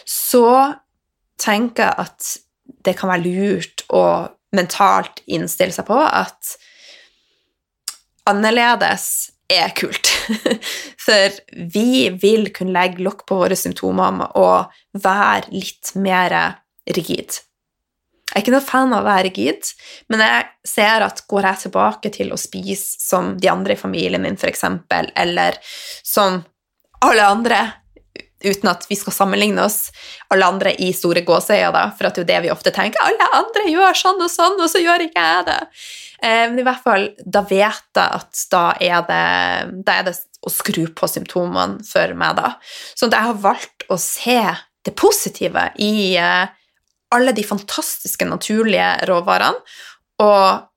så 0.05 0.75
tenker 1.39 1.87
jeg 1.87 1.95
at 2.05 2.37
det 2.85 2.95
kan 2.99 3.09
være 3.09 3.25
lurt 3.25 3.85
å 3.89 4.29
mentalt 4.55 5.21
innstille 5.29 5.75
seg 5.75 5.87
på 5.89 5.97
at 6.03 6.55
annerledes 8.29 9.31
er 9.49 9.73
kult. 9.77 10.09
For 11.05 11.37
vi 11.73 12.09
vil 12.21 12.49
kunne 12.53 12.75
legge 12.75 13.03
lokk 13.05 13.25
på 13.29 13.39
våre 13.41 13.57
symptomer 13.57 14.29
og 14.37 14.73
være 15.01 15.53
litt 15.53 15.93
mer 15.97 16.35
rigid. 16.89 17.39
Jeg 18.29 18.37
er 18.37 18.43
ikke 18.43 18.53
noe 18.53 18.61
fan 18.61 18.91
av 18.93 19.01
å 19.01 19.07
være 19.07 19.25
rigid, 19.31 19.71
men 20.13 20.21
jeg 20.21 20.43
ser 20.69 21.01
at 21.01 21.23
går 21.31 21.47
jeg 21.47 21.61
tilbake 21.63 22.11
til 22.13 22.29
å 22.29 22.37
spise 22.37 22.99
som 23.01 23.31
de 23.41 23.49
andre 23.49 23.73
i 23.73 23.79
familien 23.79 24.21
min, 24.21 24.37
f.eks., 24.37 24.67
eller 25.17 25.57
som 26.05 26.43
alle 27.01 27.25
andre 27.25 27.63
uten 28.43 28.69
at 28.71 28.85
vi 28.89 28.97
skal 28.99 29.15
sammenligne 29.15 29.63
oss 29.65 29.89
alle 30.33 30.47
andre 30.47 30.73
i 30.79 30.91
store 30.95 31.23
gåseøyne, 31.27 31.71
da, 31.75 31.87
for 31.95 32.07
det 32.07 32.11
er 32.11 32.21
jo 32.23 32.29
det 32.29 32.39
vi 32.45 32.53
ofte 32.53 32.73
tenker. 32.75 33.01
Alle 33.03 33.27
andre 33.39 33.65
gjør 33.71 33.97
sånn 33.97 34.23
og 34.23 34.31
sånn, 34.31 34.59
og 34.59 34.71
så 34.71 34.81
gjør 34.83 35.05
ikke 35.07 35.25
jeg 35.25 35.47
det. 35.49 35.59
Eh, 36.21 36.45
men 36.47 36.61
i 36.61 36.65
hvert 36.67 36.85
fall, 36.85 37.09
da 37.25 37.43
vet 37.49 37.99
jeg 37.99 38.05
at 38.21 38.45
da 38.53 38.63
er 38.79 39.03
det, 39.09 39.25
da 39.87 39.99
er 39.99 40.09
det 40.09 40.15
å 40.45 40.53
skru 40.53 40.85
på 40.95 41.09
symptomene 41.11 41.83
for 41.87 42.15
meg, 42.19 42.39
da. 42.39 42.55
Så 42.95 43.09
jeg 43.09 43.27
har 43.27 43.43
valgt 43.43 43.87
å 43.91 43.99
se 43.99 44.39
det 44.87 44.95
positive 44.99 45.69
i 45.83 46.15
eh, 46.19 46.47
alle 47.15 47.35
de 47.35 47.43
fantastiske 47.43 48.27
naturlige 48.29 48.93
råvarene, 49.09 49.59
og 50.19 50.68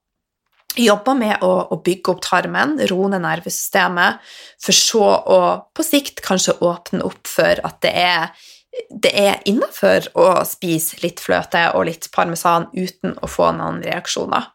jobber 0.79 1.17
med 1.19 1.43
å, 1.45 1.51
å, 1.73 1.79
bygge 1.85 2.15
opp 2.15 2.23
tarmen, 2.25 2.79
roe 2.91 3.11
ned 3.13 3.25
nervesystemet, 3.25 4.23
for 4.63 4.77
så 4.77 5.05
å 5.05 5.43
på 5.75 5.85
sikt 5.87 6.23
kanskje 6.25 6.59
åpne 6.65 7.05
opp 7.07 7.29
for 7.29 7.63
at 7.67 7.79
det 7.85 7.93
er, 7.99 8.49
det 8.89 9.13
er 9.13 9.45
innafor 9.49 10.09
å 10.19 10.31
spise 10.49 11.03
litt 11.05 11.21
fløte 11.21 11.69
og 11.77 11.87
litt 11.91 12.09
parmesan 12.15 12.71
uten 12.73 13.19
å 13.21 13.31
få 13.31 13.53
noen 13.57 13.83
reaksjoner. 13.85 14.49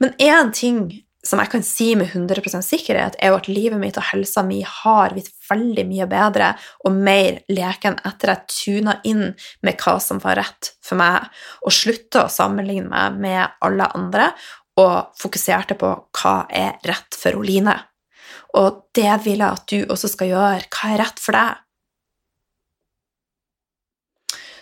Men 0.00 0.14
én 0.18 0.52
ting 0.56 0.86
som 1.22 1.38
jeg 1.38 1.52
kan 1.52 1.62
si 1.62 1.92
med 1.94 2.10
100 2.10 2.62
sikkerhet, 2.66 3.16
er 3.22 3.30
jo 3.30 3.38
at 3.38 3.48
livet 3.50 3.78
mitt 3.78 3.98
og 3.98 4.08
helsa 4.08 4.42
mi 4.42 4.60
har 4.66 5.14
blitt 5.14 5.30
veldig 5.46 5.84
mye 5.86 6.08
bedre 6.10 6.48
og 6.82 6.96
mer 6.96 7.38
leken 7.52 8.00
etter 8.08 8.32
jeg 8.32 8.48
tuna 8.50 8.96
inn 9.06 9.28
med 9.62 9.78
hva 9.78 9.98
som 10.02 10.18
var 10.22 10.40
rett 10.40 10.72
for 10.82 10.98
meg, 10.98 11.28
og 11.62 11.74
slutta 11.74 12.26
å 12.26 12.32
sammenligne 12.32 12.90
meg 12.90 13.20
med 13.22 13.62
alle 13.62 13.86
andre, 13.94 14.32
og 14.80 15.16
fokuserte 15.20 15.76
på 15.80 15.90
hva 16.16 16.36
er 16.48 16.78
rett 16.88 17.16
for 17.18 17.36
Oline. 17.40 17.74
Og 18.58 18.86
det 18.96 19.12
vil 19.24 19.40
jeg 19.40 19.48
at 19.48 19.66
du 19.68 19.92
også 19.92 20.10
skal 20.12 20.32
gjøre. 20.32 20.68
Hva 20.72 20.92
er 20.92 21.02
rett 21.02 21.20
for 21.22 21.36
deg? 21.36 21.60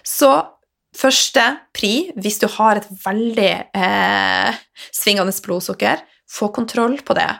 Så 0.06 0.30
første 0.96 1.44
pri, 1.76 2.10
hvis 2.18 2.40
du 2.42 2.48
har 2.56 2.80
et 2.80 2.88
veldig 3.04 3.52
eh, 3.76 4.60
svingende 4.94 5.34
blodsukker, 5.44 6.02
få 6.30 6.50
kontroll 6.54 6.98
på 7.06 7.16
det. 7.18 7.30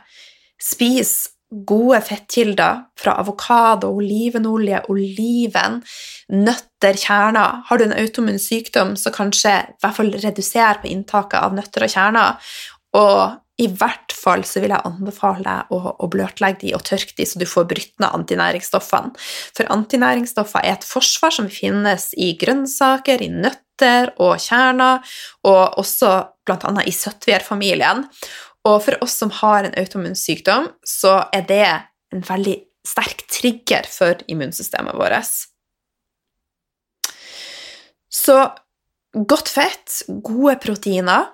Spis 0.61 1.14
gode 1.50 1.98
fettkilder 2.06 2.84
fra 3.00 3.16
avokado, 3.18 3.90
olivenolje, 3.98 4.84
oliven, 4.92 5.80
nøtter, 6.30 6.98
kjerner. 7.00 7.64
Har 7.66 7.78
du 7.78 7.88
en 7.88 7.96
automun 7.98 8.38
sykdom, 8.38 8.94
så 8.96 9.12
kanskje 9.14 9.56
i 9.66 9.78
hvert 9.82 9.98
fall 9.98 10.14
redusere 10.14 10.78
på 10.82 10.90
inntaket 10.92 11.40
av 11.42 11.56
nøtter 11.56 11.86
og 11.86 11.94
kjerner. 11.94 12.52
Og 12.98 13.40
i 13.60 13.66
hvert 13.68 14.14
fall 14.16 14.44
så 14.48 14.62
vil 14.62 14.72
jeg 14.72 14.88
anbefale 14.88 15.44
deg 15.44 15.74
å, 15.74 15.94
å 16.00 16.08
bløtlegge 16.10 16.62
de 16.62 16.74
og 16.76 16.84
tørke 16.86 17.16
de, 17.18 17.26
så 17.28 17.40
du 17.40 17.46
får 17.48 17.66
brytt 17.68 17.92
ned 18.00 18.14
antinæringsstoffene. 18.16 19.12
For 19.56 19.68
antinæringsstoffer 19.74 20.64
er 20.64 20.78
et 20.78 20.86
forsvar 20.86 21.34
som 21.36 21.50
finnes 21.52 22.10
i 22.16 22.32
grønnsaker, 22.40 23.20
i 23.20 23.28
nøtter 23.34 24.14
og 24.22 24.38
kjerner, 24.40 25.04
og 25.44 25.80
også 25.82 26.14
bl.a. 26.48 26.72
i 26.86 26.94
søttvierfamilien. 26.94 28.06
Og 28.68 28.83
for 28.85 28.99
oss 29.05 29.14
som 29.16 29.33
har 29.40 29.64
en 29.64 29.77
autoimmun 29.81 30.18
sykdom, 30.18 30.68
så 30.85 31.23
er 31.33 31.46
det 31.49 31.66
en 32.12 32.25
veldig 32.27 32.59
sterk 32.87 33.25
trigger 33.31 33.87
for 33.88 34.20
immunsystemet 34.29 34.96
vårt. 34.99 35.31
Så 38.11 38.37
godt 39.14 39.49
fett, 39.49 40.03
gode 40.27 40.57
proteiner 40.62 41.31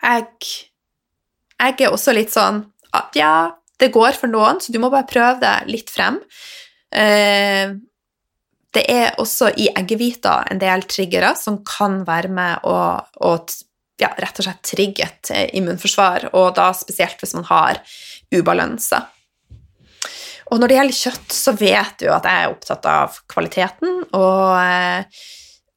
jeg, 0.00 0.26
jeg 1.60 1.76
er 1.84 1.92
også 1.92 2.14
litt 2.16 2.32
sånn 2.32 2.62
at 2.96 3.16
ja, 3.18 3.52
det 3.80 3.92
går 3.94 4.16
for 4.18 4.32
noen, 4.32 4.60
så 4.60 4.72
du 4.72 4.80
må 4.82 4.90
bare 4.92 5.08
prøve 5.08 5.38
det 5.42 5.54
litt 5.70 5.92
frem. 5.92 6.18
Eh, 6.90 7.72
det 8.70 8.84
er 8.90 9.18
også 9.20 9.50
i 9.58 9.68
eggehvita 9.74 10.40
en 10.50 10.60
del 10.62 10.84
triggere 10.90 11.32
som 11.38 11.60
kan 11.66 12.00
være 12.06 12.30
med 12.32 12.66
å, 12.68 12.76
å 13.00 13.32
ja, 14.02 14.10
rett 14.18 14.40
og 14.40 14.46
slett 14.46 14.62
trigge 14.66 15.06
et 15.06 15.32
eh, 15.34 15.48
immunforsvar, 15.58 16.30
og 16.36 16.54
da 16.58 16.70
spesielt 16.76 17.20
hvis 17.20 17.36
man 17.38 17.48
har 17.50 17.80
ubalanse. 18.34 19.00
Og 20.50 20.58
når 20.58 20.70
det 20.70 20.78
gjelder 20.78 20.98
kjøtt, 20.98 21.34
så 21.34 21.54
vet 21.54 22.00
du 22.02 22.08
at 22.10 22.26
jeg 22.26 22.44
er 22.44 22.54
opptatt 22.54 22.88
av 22.90 23.20
kvaliteten, 23.30 24.00
og 24.16 24.56
eh, 24.58 25.20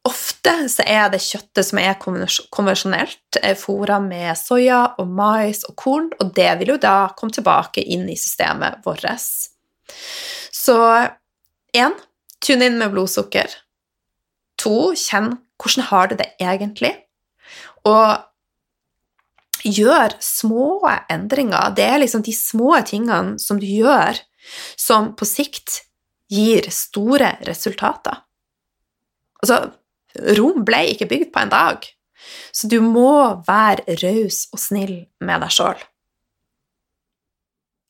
ofte 0.10 0.56
så 0.72 0.86
er 0.90 1.12
det 1.14 1.22
kjøttet 1.24 1.68
som 1.68 1.82
er 1.82 2.00
konvensjonelt, 2.02 3.42
fôra 3.60 4.00
med 4.04 4.34
soya 4.40 4.82
og 5.00 5.12
mais 5.14 5.64
og 5.70 5.78
korn, 5.80 6.10
og 6.20 6.34
det 6.36 6.50
vil 6.62 6.74
jo 6.76 6.80
da 6.82 6.98
komme 7.18 7.36
tilbake 7.36 7.86
inn 7.86 8.08
i 8.10 8.18
systemet 8.20 8.82
vårt. 8.88 9.06
Så 10.54 10.78
én 11.76 11.96
tune 12.44 12.68
inn 12.68 12.80
med 12.82 12.92
blodsukker. 12.94 13.60
To 14.64 14.92
kjenn 14.98 15.36
hvordan 15.62 15.88
har 15.90 16.10
du 16.10 16.16
det 16.20 16.30
egentlig? 16.42 16.92
Og 17.90 19.64
gjør 19.64 20.16
små 20.24 20.82
endringer. 21.12 21.72
Det 21.76 21.86
er 21.88 22.02
liksom 22.04 22.24
de 22.26 22.34
små 22.36 22.76
tingene 22.88 23.40
som 23.40 23.60
du 23.60 23.68
gjør, 23.68 24.20
som 24.80 25.14
på 25.16 25.28
sikt 25.28 25.84
gir 26.32 26.68
store 26.74 27.38
resultater. 27.48 28.24
Altså, 29.44 29.74
Rom 30.38 30.62
ble 30.68 30.84
ikke 30.92 31.08
bygd 31.10 31.32
på 31.34 31.42
en 31.42 31.52
dag, 31.52 31.86
så 32.54 32.70
du 32.70 32.78
må 32.86 33.42
være 33.48 33.98
raus 34.04 34.46
og 34.54 34.62
snill 34.62 34.96
med 35.24 35.42
deg 35.44 35.56
sjøl. 35.56 35.82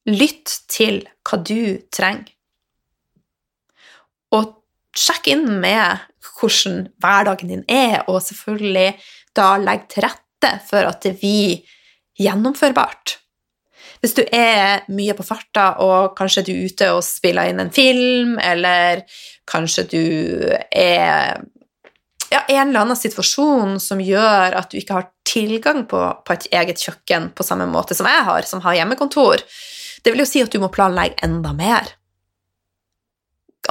Lytt 0.08 0.54
til 0.72 1.04
hva 1.28 1.40
du 1.40 1.84
trenger, 1.94 2.32
og 4.34 4.56
sjekk 4.98 5.30
inn 5.36 5.46
med 5.62 6.02
hvordan 6.34 6.88
hverdagen 7.04 7.52
din 7.52 7.66
er, 7.72 8.02
og 8.08 8.24
selvfølgelig 8.26 8.96
da 9.36 9.56
legg 9.62 9.88
til 9.92 10.06
rette 10.06 10.54
for 10.68 10.86
at 10.88 11.04
det 11.06 11.18
blir 11.20 11.62
gjennomførbart. 12.20 13.18
Hvis 14.04 14.18
du 14.18 14.24
er 14.36 14.84
mye 14.92 15.16
på 15.16 15.24
farta, 15.24 15.78
og 15.84 16.14
kanskje 16.18 16.44
du 16.44 16.52
er 16.54 16.66
ute 16.68 16.90
og 16.92 17.06
spiller 17.08 17.50
inn 17.50 17.62
en 17.64 17.72
film, 17.74 18.36
eller 18.44 19.06
kanskje 19.50 19.86
du 19.94 20.04
er 20.76 21.40
ja, 22.34 22.42
en 22.42 22.68
eller 22.68 22.82
annen 22.82 23.00
situasjon 23.00 23.78
som 23.80 24.02
gjør 24.04 24.58
at 24.60 24.72
du 24.72 24.80
ikke 24.80 24.98
har 24.98 25.10
tilgang 25.28 25.86
på, 25.90 26.02
på, 26.26 26.36
et 26.36 26.50
eget 26.52 26.82
kjøkken 26.84 27.32
på 27.38 27.46
samme 27.48 27.68
måte 27.72 27.96
som 27.98 28.10
jeg 28.10 28.26
har, 28.28 28.48
som 28.50 28.64
har 28.66 28.76
hjemmekontor, 28.82 29.44
det 30.04 30.12
vil 30.12 30.26
jo 30.26 30.28
si 30.28 30.44
at 30.44 30.52
du 30.52 30.60
må 30.62 30.72
planlegge 30.74 31.24
enda 31.24 31.54
mer. 31.56 31.94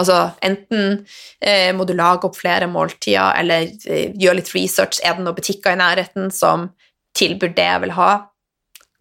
Altså, 0.00 0.18
enten 0.40 1.02
eh, 1.44 1.70
må 1.76 1.84
du 1.84 1.92
lage 1.96 2.24
opp 2.28 2.38
flere 2.38 2.68
måltider, 2.70 3.34
eller 3.42 3.68
eh, 3.84 4.12
gjøre 4.16 4.38
litt 4.40 4.52
research. 4.56 5.02
Er 5.04 5.18
det 5.18 5.26
noen 5.26 5.36
butikker 5.36 5.74
i 5.74 5.80
nærheten 5.80 6.30
som 6.32 6.70
tilbyr 7.18 7.52
det 7.56 7.68
jeg 7.68 7.82
vil 7.84 7.96
ha? 7.98 8.10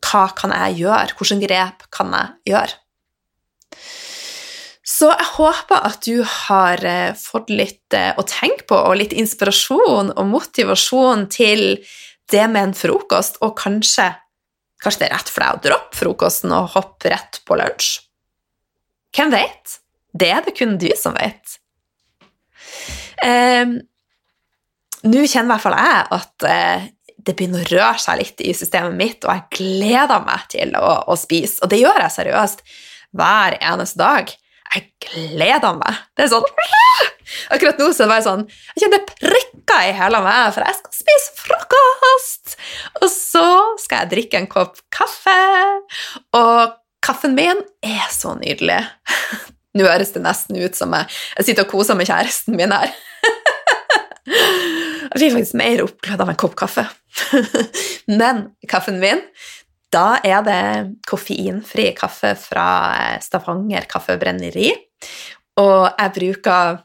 Hva 0.01 0.25
kan 0.35 0.51
jeg 0.55 0.81
gjøre? 0.81 1.15
Hvilke 1.15 1.39
grep 1.45 1.87
kan 1.95 2.11
jeg 2.17 2.53
gjøre? 2.53 2.79
Så 4.91 5.07
jeg 5.13 5.27
håper 5.37 5.85
at 5.87 6.03
du 6.03 6.21
har 6.27 6.81
eh, 6.85 7.13
fått 7.17 7.51
litt 7.53 7.95
eh, 7.95 8.11
å 8.17 8.25
tenke 8.27 8.67
på, 8.69 8.75
og 8.77 8.97
litt 8.99 9.15
inspirasjon 9.15 10.11
og 10.11 10.27
motivasjon 10.29 11.27
til 11.31 11.79
det 12.31 12.47
med 12.51 12.71
en 12.71 12.75
frokost, 12.77 13.39
og 13.45 13.55
kanskje, 13.59 14.09
kanskje 14.83 15.03
det 15.03 15.09
er 15.09 15.15
rett 15.15 15.31
for 15.31 15.45
deg 15.45 15.55
å 15.55 15.63
droppe 15.67 15.99
frokosten 16.01 16.55
og 16.55 16.73
hoppe 16.75 17.13
rett 17.13 17.39
på 17.47 17.59
lunsj. 17.59 18.01
Hvem 19.15 19.33
vet? 19.33 19.80
Det 20.11 20.31
er 20.31 20.41
det 20.45 20.55
kun 20.57 20.77
du 20.81 20.89
som 20.99 21.15
vet. 21.17 21.57
Eh, 23.23 23.77
Nå 25.01 25.21
kjenner 25.25 25.47
i 25.47 25.53
hvert 25.55 25.63
fall 25.63 25.77
jeg 25.79 26.01
at 26.13 26.45
eh, 26.45 26.83
det 27.25 27.33
begynner 27.37 27.63
å 27.63 27.69
røre 27.71 28.01
seg 28.01 28.19
litt 28.19 28.41
i 28.45 28.53
systemet 28.57 28.97
mitt, 28.97 29.25
og 29.25 29.33
jeg 29.33 29.57
gleder 29.57 30.21
meg 30.25 30.45
til 30.53 30.75
å, 30.77 30.91
å 31.09 31.17
spise. 31.17 31.61
Og 31.61 31.71
det 31.71 31.81
gjør 31.81 32.01
jeg 32.03 32.15
seriøst 32.17 32.63
hver 33.17 33.57
eneste 33.57 34.01
dag. 34.01 34.33
Jeg 34.71 34.85
gleder 35.03 35.75
meg. 35.79 36.03
Det 36.15 36.25
er 36.25 36.31
sånn 36.31 36.45
Akkurat 37.53 37.79
nå 37.79 37.89
så 37.91 38.03
er 38.03 38.07
det 38.07 38.11
bare 38.11 38.23
sånn 38.25 38.41
Jeg 38.75 38.81
kjenner 38.83 39.03
prikker 39.07 39.87
i 39.87 39.93
hele 39.95 40.19
meg, 40.23 40.51
for 40.55 40.65
jeg 40.67 40.77
skal 40.77 40.95
spise 40.95 41.33
frokost! 41.39 42.55
Og 43.01 43.07
så 43.11 43.47
skal 43.83 44.03
jeg 44.03 44.11
drikke 44.13 44.41
en 44.41 44.49
kopp 44.51 44.79
kaffe, 44.93 45.35
og 46.37 46.77
kaffen 47.03 47.35
min 47.35 47.61
er 47.83 48.07
så 48.13 48.35
nydelig. 48.39 48.79
Nå 49.77 49.87
høres 49.87 50.11
det 50.15 50.23
nesten 50.23 50.59
ut 50.59 50.75
som 50.77 50.93
jeg, 50.97 51.07
jeg 51.37 51.47
sitter 51.47 51.67
og 51.67 51.71
koser 51.71 51.97
med 51.97 52.09
kjæresten 52.09 52.57
min 52.59 52.75
her. 52.75 52.91
Jeg 55.11 55.17
blir 55.17 55.33
faktisk 55.33 55.55
mer 55.59 55.81
oppglødd 55.83 56.21
av 56.23 56.29
en 56.31 56.37
kopp 56.39 56.53
kaffe. 56.55 56.85
Men 58.21 58.45
kaffen 58.69 59.01
min, 59.01 59.19
da 59.91 60.21
er 60.23 60.45
det 60.45 60.61
koffeinfri 61.09 61.89
kaffe 61.97 62.31
fra 62.39 62.67
Stavanger 63.23 63.89
Kaffebrenneri. 63.91 64.69
Og 65.59 65.83
jeg 65.99 66.13
bruker 66.15 66.79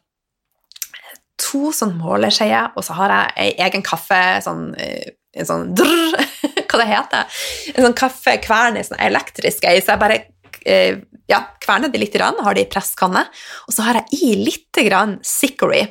to 1.39 1.71
sånn 1.77 1.95
måleskjeer, 2.01 2.73
og 2.75 2.83
så 2.85 2.97
har 2.99 3.15
jeg 3.15 3.37
ei 3.45 3.51
egen 3.69 3.85
kaffe 3.87 4.19
sånn, 4.43 4.71
en 4.75 5.49
sånn 5.49 5.71
drrr, 5.77 6.17
Hva 6.67 6.81
det 6.81 6.87
heter 6.91 7.43
En 7.77 7.85
sånn 7.87 7.95
kaffekvern 7.97 8.79
i 8.81 8.83
sånn 8.85 8.99
elektrisk 9.05 9.69
ei, 9.69 9.79
så 9.79 9.95
jeg 9.95 10.03
bare 10.03 10.19
eh, 10.67 10.99
ja, 11.31 11.41
kverner 11.63 11.91
det 11.93 12.03
litt, 12.03 12.19
har 12.21 12.55
det 12.55 12.67
i 12.67 12.71
presskanne. 12.71 13.25
Og 13.67 13.75
så 13.75 13.87
har 13.87 14.01
jeg 14.01 14.21
i 14.21 14.37
litt 14.45 14.83
grann 14.87 15.19
Sickory. 15.27 15.83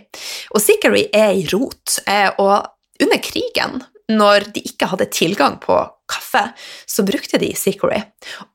Og 0.54 0.64
sikkery 0.64 1.08
er 1.12 1.34
ei 1.34 1.44
rot. 1.52 2.00
Eh, 2.08 2.30
og 2.38 3.04
under 3.04 3.22
krigen, 3.24 3.84
når 4.12 4.52
de 4.54 4.64
ikke 4.70 4.90
hadde 4.92 5.10
tilgang 5.12 5.58
på 5.64 5.78
kaffe, 6.12 6.44
så 6.86 7.04
brukte 7.08 7.40
de 7.42 7.50
sikkery. 7.58 8.04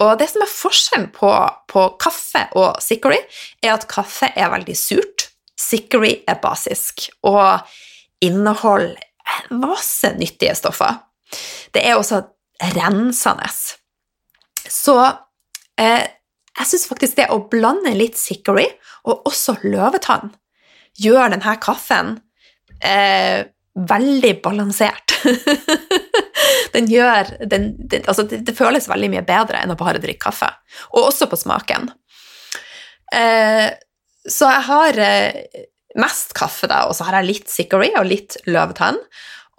Og 0.02 0.14
det 0.20 0.30
som 0.30 0.44
er 0.44 0.52
forskjellen 0.52 1.11
på, 1.16 1.33
på 1.70 1.87
kaffe 2.02 2.46
og 2.59 2.78
sikkery, 2.85 3.18
er 3.62 3.74
at 3.74 3.88
kaffe 3.90 4.30
er 4.37 4.52
veldig 4.52 4.76
surt. 4.78 5.28
Sikkery 5.61 6.20
er 6.30 6.38
basisk 6.40 7.09
og 7.26 7.66
inneholder 8.24 8.96
masse 9.54 10.12
nyttige 10.18 10.54
stoffer. 10.59 11.02
Det 11.74 11.83
er 11.87 11.98
også 11.98 12.22
rensende. 12.74 13.50
Så 14.70 14.96
jeg 15.80 16.68
syns 16.68 16.86
faktisk 16.90 17.16
det 17.18 17.30
å 17.32 17.40
blande 17.50 17.92
litt 17.96 18.18
Sickory 18.20 18.66
og 19.08 19.28
også 19.30 19.56
løvetann 19.64 20.32
gjør 21.00 21.32
denne 21.32 21.54
kaffen 21.62 22.16
eh, 22.84 23.46
veldig 23.74 24.32
balansert. 24.44 25.14
den 26.74 26.90
gjør 26.90 27.32
den, 27.46 27.72
den, 27.78 28.04
altså 28.06 28.26
det, 28.28 28.42
det, 28.48 28.56
føles 28.58 28.88
veldig 28.90 29.10
mye 29.12 29.24
bedre 29.26 29.62
enn 29.62 29.72
å 29.72 29.78
bare 29.78 30.02
drikke 30.02 30.26
kaffe. 30.28 30.50
Og 30.92 31.10
også 31.10 31.30
på 31.30 31.38
smaken. 31.40 31.90
Eh, 33.14 33.68
så 34.28 34.50
jeg 34.50 34.66
har 34.68 35.02
eh, 35.04 35.66
mest 36.00 36.34
kaffe, 36.36 36.68
da, 36.70 36.84
og 36.88 36.96
så 36.96 37.08
har 37.08 37.20
jeg 37.20 37.30
litt 37.30 37.52
Sickory 37.52 37.92
og 37.98 38.08
litt 38.10 38.38
løvetann. 38.50 38.98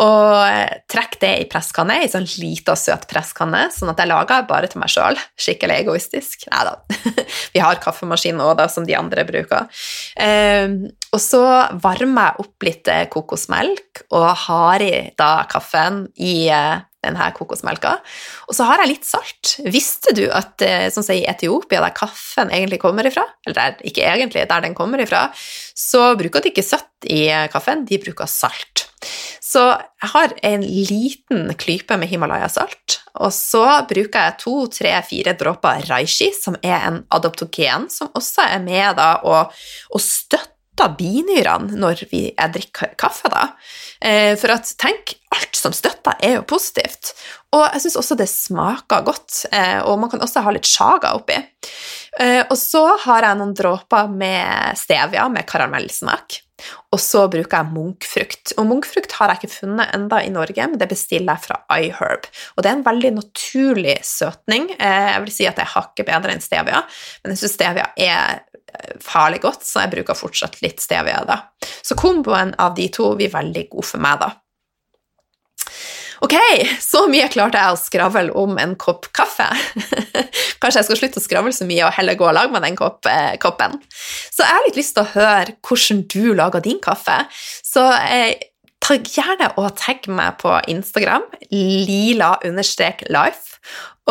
Og 0.01 0.35
eh, 0.47 0.81
trekk 0.89 1.17
det 1.21 1.31
i 1.43 1.47
presskanne, 1.49 1.99
i 2.01 2.09
sånn 2.09 2.25
lita, 2.41 2.75
søt 2.79 3.05
presskanne, 3.09 3.67
sånn 3.73 3.91
at 3.93 4.01
jeg 4.01 4.09
lager 4.09 4.47
bare 4.49 4.69
til 4.71 4.81
meg 4.81 4.91
sjøl. 4.93 5.19
Skikkelig 5.39 5.81
egoistisk. 5.83 6.47
Nei 6.51 6.63
da. 6.67 6.75
Vi 7.53 7.61
har 7.61 7.81
kaffemaskin 7.83 8.41
òg, 8.41 8.55
da, 8.59 8.67
som 8.71 8.87
de 8.87 8.97
andre 8.97 9.25
bruker. 9.27 9.69
Eh, 10.17 10.77
og 11.11 11.21
så 11.21 11.43
varmer 11.83 12.31
jeg 12.31 12.45
opp 12.45 12.67
litt 12.67 12.91
eh, 12.91 13.07
kokosmelk 13.11 14.05
og 14.15 14.29
har 14.47 14.85
i 14.85 14.93
da 15.19 15.33
kaffen 15.51 16.05
i 16.17 16.35
eh, 16.49 16.79
denne 17.01 17.31
kokosmelka. 17.35 17.95
Og 18.47 18.57
så 18.57 18.67
har 18.69 18.83
jeg 18.83 18.93
litt 18.93 19.07
salt. 19.07 19.55
Visste 19.65 20.13
du 20.17 20.25
at 20.29 20.61
sånn 20.93 21.07
i 21.15 21.25
Etiopia, 21.29 21.81
der 21.83 21.95
kaffen 21.97 22.51
egentlig 22.53 22.81
kommer 22.83 23.07
ifra, 23.07 23.25
eller 23.45 23.57
der, 23.57 23.81
ikke 23.87 24.05
egentlig, 24.05 24.45
der 24.49 24.63
den 24.63 24.77
kommer 24.77 25.01
ifra, 25.01 25.27
så 25.77 26.13
bruker 26.19 26.43
de 26.43 26.51
ikke 26.51 26.65
søtt 26.65 27.09
i 27.09 27.25
eh, 27.31 27.47
kaffen, 27.51 27.85
de 27.89 27.99
bruker 28.01 28.29
salt. 28.29 28.87
Så 29.41 29.63
jeg 29.73 30.11
har 30.13 30.33
en 30.47 30.63
liten 30.63 31.49
klype 31.59 31.97
med 31.99 32.11
Himalaya-salt, 32.11 33.01
og 33.19 33.33
så 33.35 33.65
bruker 33.89 34.27
jeg 34.27 34.37
to, 34.39 34.55
tre, 34.71 34.93
fire 35.07 35.33
dråper 35.39 35.83
reishi, 35.89 36.29
som 36.37 36.55
er 36.61 36.77
en 36.87 37.01
adoptogen, 37.11 37.89
som 37.91 38.13
også 38.15 38.45
er 38.47 38.63
med 38.63 38.95
da 39.01 39.13
og, 39.27 39.51
og 39.91 40.03
støtter 40.03 40.49
binyrene 40.97 41.77
når 41.79 42.05
vi, 42.11 42.23
jeg 42.31 42.53
drikker 42.55 42.95
kaffe. 42.99 43.29
da. 43.31 43.47
Eh, 44.01 44.33
for 44.39 44.53
at, 44.55 44.69
tenk, 44.81 45.15
alt 45.35 45.55
som 45.55 45.75
støtter, 45.75 46.17
er 46.23 46.39
jo 46.39 46.45
positivt. 46.49 47.13
Og 47.55 47.65
jeg 47.67 47.83
syns 47.85 47.97
også 48.01 48.17
det 48.19 48.29
smaker 48.31 49.05
godt, 49.07 49.45
eh, 49.51 49.79
og 49.85 49.99
man 50.01 50.11
kan 50.11 50.23
også 50.23 50.43
ha 50.45 50.53
litt 50.55 50.69
sjaga 50.69 51.13
oppi. 51.17 51.37
Eh, 52.19 52.41
og 52.47 52.57
så 52.59 52.85
har 53.05 53.27
jeg 53.27 53.39
noen 53.39 53.53
dråper 53.57 54.09
med 54.11 54.79
stevia 54.79 55.27
med 55.31 55.47
karamellsmak. 55.49 56.41
Og 56.91 56.99
så 57.01 57.25
bruker 57.31 57.61
jeg 57.61 57.73
munkfrukt. 57.75 58.53
Og 58.57 58.67
munkfrukt 58.69 59.15
har 59.17 59.31
jeg 59.31 59.41
ikke 59.41 59.53
funnet 59.61 59.95
enda 59.95 60.21
i 60.23 60.31
Norge, 60.33 60.67
men 60.67 60.81
det 60.81 60.89
bestiller 60.91 61.37
jeg 61.37 61.47
fra 61.47 61.59
iHerb. 61.77 62.27
Og 62.55 62.63
det 62.63 62.71
er 62.71 62.77
en 62.79 62.85
veldig 62.87 63.13
naturlig 63.17 63.97
søtning. 64.07 64.69
Eh, 64.77 65.09
jeg 65.13 65.25
vil 65.25 65.35
si 65.35 65.49
at 65.49 65.59
det 65.59 65.65
er 65.67 65.75
hakket 65.75 66.09
bedre 66.09 66.35
enn 66.35 66.43
stevia, 66.43 66.83
men 67.23 67.35
jeg 67.35 67.43
syns 67.43 67.57
stevia 67.57 67.89
er 67.95 68.41
eh, 68.41 68.93
farlig 69.03 69.41
godt, 69.45 69.65
så 69.67 69.85
jeg 69.85 69.95
bruker 69.95 70.17
fortsatt 70.17 70.61
litt 70.65 70.83
stevia 70.83 71.23
da. 71.27 71.41
Så 71.81 71.97
komboen 71.99 72.55
av 72.61 72.75
de 72.77 72.89
to 72.93 73.13
blir 73.15 73.33
veldig 73.33 73.67
god 73.71 73.91
for 73.93 74.03
meg, 74.03 74.21
da. 74.23 74.33
Ok, 76.21 76.35
så 76.77 77.07
mye 77.09 77.25
klarte 77.33 77.57
jeg 77.57 77.73
å 77.73 77.79
skravle 77.81 78.29
om 78.37 78.53
en 78.61 78.75
kopp 78.79 79.07
kaffe. 79.15 79.47
Kanskje 80.61 80.77
jeg 80.77 80.87
skal 80.87 80.99
slutte 80.99 81.17
å 81.17 81.23
skravle 81.23 81.53
så 81.55 81.65
mye 81.65 81.87
og 81.87 81.95
heller 81.97 82.17
gå 82.19 82.27
og 82.29 82.35
lage 82.37 82.53
meg 82.53 82.61
den 82.67 82.77
kopp, 82.77 83.09
eh, 83.09 83.33
koppen. 83.41 83.79
Så 84.29 84.45
jeg 84.45 84.53
har 84.53 84.67
litt 84.67 84.77
lyst 84.77 84.93
til 84.97 85.03
å 85.07 85.13
høre 85.15 85.57
hvordan 85.65 86.05
du 86.13 86.33
lager 86.37 86.61
din 86.61 86.77
kaffe. 86.83 87.17
Så 87.65 87.87
eh, 88.05 88.37
ta 88.81 88.99
gjerne 89.01 89.49
og 89.57 89.73
tagg 89.81 90.05
meg 90.13 90.37
på 90.41 90.53
Instagram, 90.69 91.25
lila-life, 91.49 93.45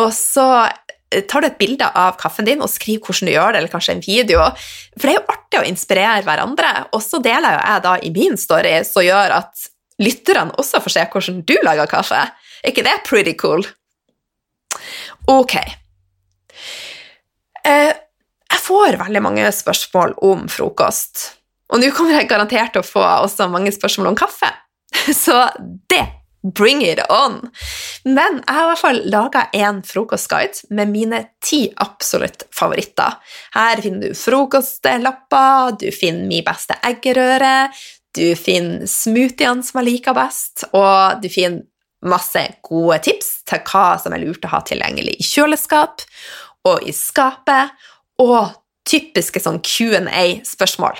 og 0.01 0.11
så 0.15 0.47
eh, 0.67 1.23
tar 1.31 1.39
du 1.43 1.47
et 1.47 1.59
bilde 1.59 1.87
av 1.95 2.19
kaffen 2.19 2.47
din 2.47 2.63
og 2.63 2.71
skriv 2.71 2.99
hvordan 3.05 3.27
du 3.31 3.35
gjør 3.37 3.55
det, 3.55 3.59
eller 3.61 3.71
kanskje 3.71 3.95
en 3.95 4.03
video. 4.03 4.51
For 4.97 5.07
det 5.07 5.13
er 5.15 5.21
jo 5.21 5.31
artig 5.31 5.63
å 5.63 5.67
inspirere 5.71 6.27
hverandre. 6.27 6.71
Og 6.91 7.01
så 7.03 7.23
deler 7.23 7.55
jo 7.55 7.61
jeg 7.63 7.85
da 7.87 7.93
i 8.03 8.17
min 8.19 8.35
story, 8.39 8.81
som 8.87 9.07
gjør 9.07 9.39
at 9.39 9.71
lytterne 10.01 10.55
også 10.61 10.81
får 10.83 10.95
se 10.95 11.07
hvordan 11.13 11.41
du 11.47 11.55
lager 11.65 11.89
kaffe. 11.91 12.21
Er 12.61 12.73
ikke 12.73 12.85
det 12.85 12.97
pretty 13.07 13.35
cool? 13.39 13.65
Ok. 15.31 15.57
Eh, 17.65 17.91
jeg 18.51 18.63
får 18.65 18.99
veldig 18.99 19.21
mange 19.23 19.51
spørsmål 19.55 20.17
om 20.27 20.47
frokost. 20.51 21.27
Og 21.71 21.79
nå 21.79 21.91
kommer 21.95 22.17
jeg 22.17 22.29
garantert 22.29 22.73
til 22.75 22.83
å 22.83 22.87
få 22.87 23.03
også 23.03 23.47
mange 23.51 23.71
spørsmål 23.73 24.11
om 24.11 24.17
kaffe. 24.19 24.49
Så 25.23 25.45
det 25.91 26.03
Bring 26.41 26.81
it 26.81 26.97
on! 27.13 27.35
Men 28.03 28.39
jeg 28.39 28.55
har 28.55 28.63
i 28.63 28.69
hvert 28.71 28.81
fall 28.81 28.99
laga 29.13 29.43
en 29.53 29.83
frokostguide 29.85 30.71
med 30.73 30.89
mine 30.89 31.19
ti 31.45 31.67
absolutt 31.83 32.47
favoritter. 32.57 33.19
Her 33.53 33.81
finner 33.83 34.09
du 34.09 34.17
frokostlapper, 34.17 35.75
du 35.77 35.91
finner 35.93 36.25
min 36.25 36.45
beste 36.47 36.79
eggerøre, 36.81 37.69
du 38.17 38.33
finner 38.35 38.87
smoothiene 38.89 39.63
som 39.65 39.81
jeg 39.81 39.87
liker 39.87 40.15
best, 40.17 40.65
og 40.75 41.21
du 41.23 41.29
finner 41.31 41.63
masse 42.01 42.41
gode 42.65 42.97
tips 43.05 43.29
til 43.49 43.61
hva 43.69 43.85
som 44.01 44.15
er 44.15 44.23
lurt 44.23 44.45
å 44.47 44.55
ha 44.55 44.61
tilgjengelig 44.65 45.19
i 45.19 45.27
kjøleskap 45.27 46.03
og 46.69 46.83
i 46.85 46.93
skapet, 46.95 47.71
og 48.21 48.51
typiske 48.87 49.41
sånn 49.41 49.61
Q&A-spørsmål. 49.65 50.99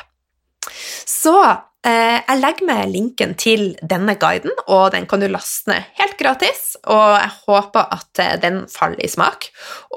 Så 1.09 1.33
eh, 1.41 2.17
jeg 2.21 2.39
legger 2.39 2.67
med 2.69 2.93
linken 2.93 3.33
til 3.37 3.71
denne 3.81 4.15
guiden, 4.21 4.53
og 4.67 4.91
den 4.95 5.07
kan 5.09 5.21
du 5.21 5.27
laste 5.29 5.73
ned 5.73 5.89
helt 5.99 6.17
gratis. 6.21 6.75
Og 6.85 7.17
jeg 7.17 7.31
håper 7.47 7.95
at 7.97 8.21
eh, 8.23 8.37
den 8.41 8.63
faller 8.71 9.01
i 9.01 9.09
smak. 9.11 9.49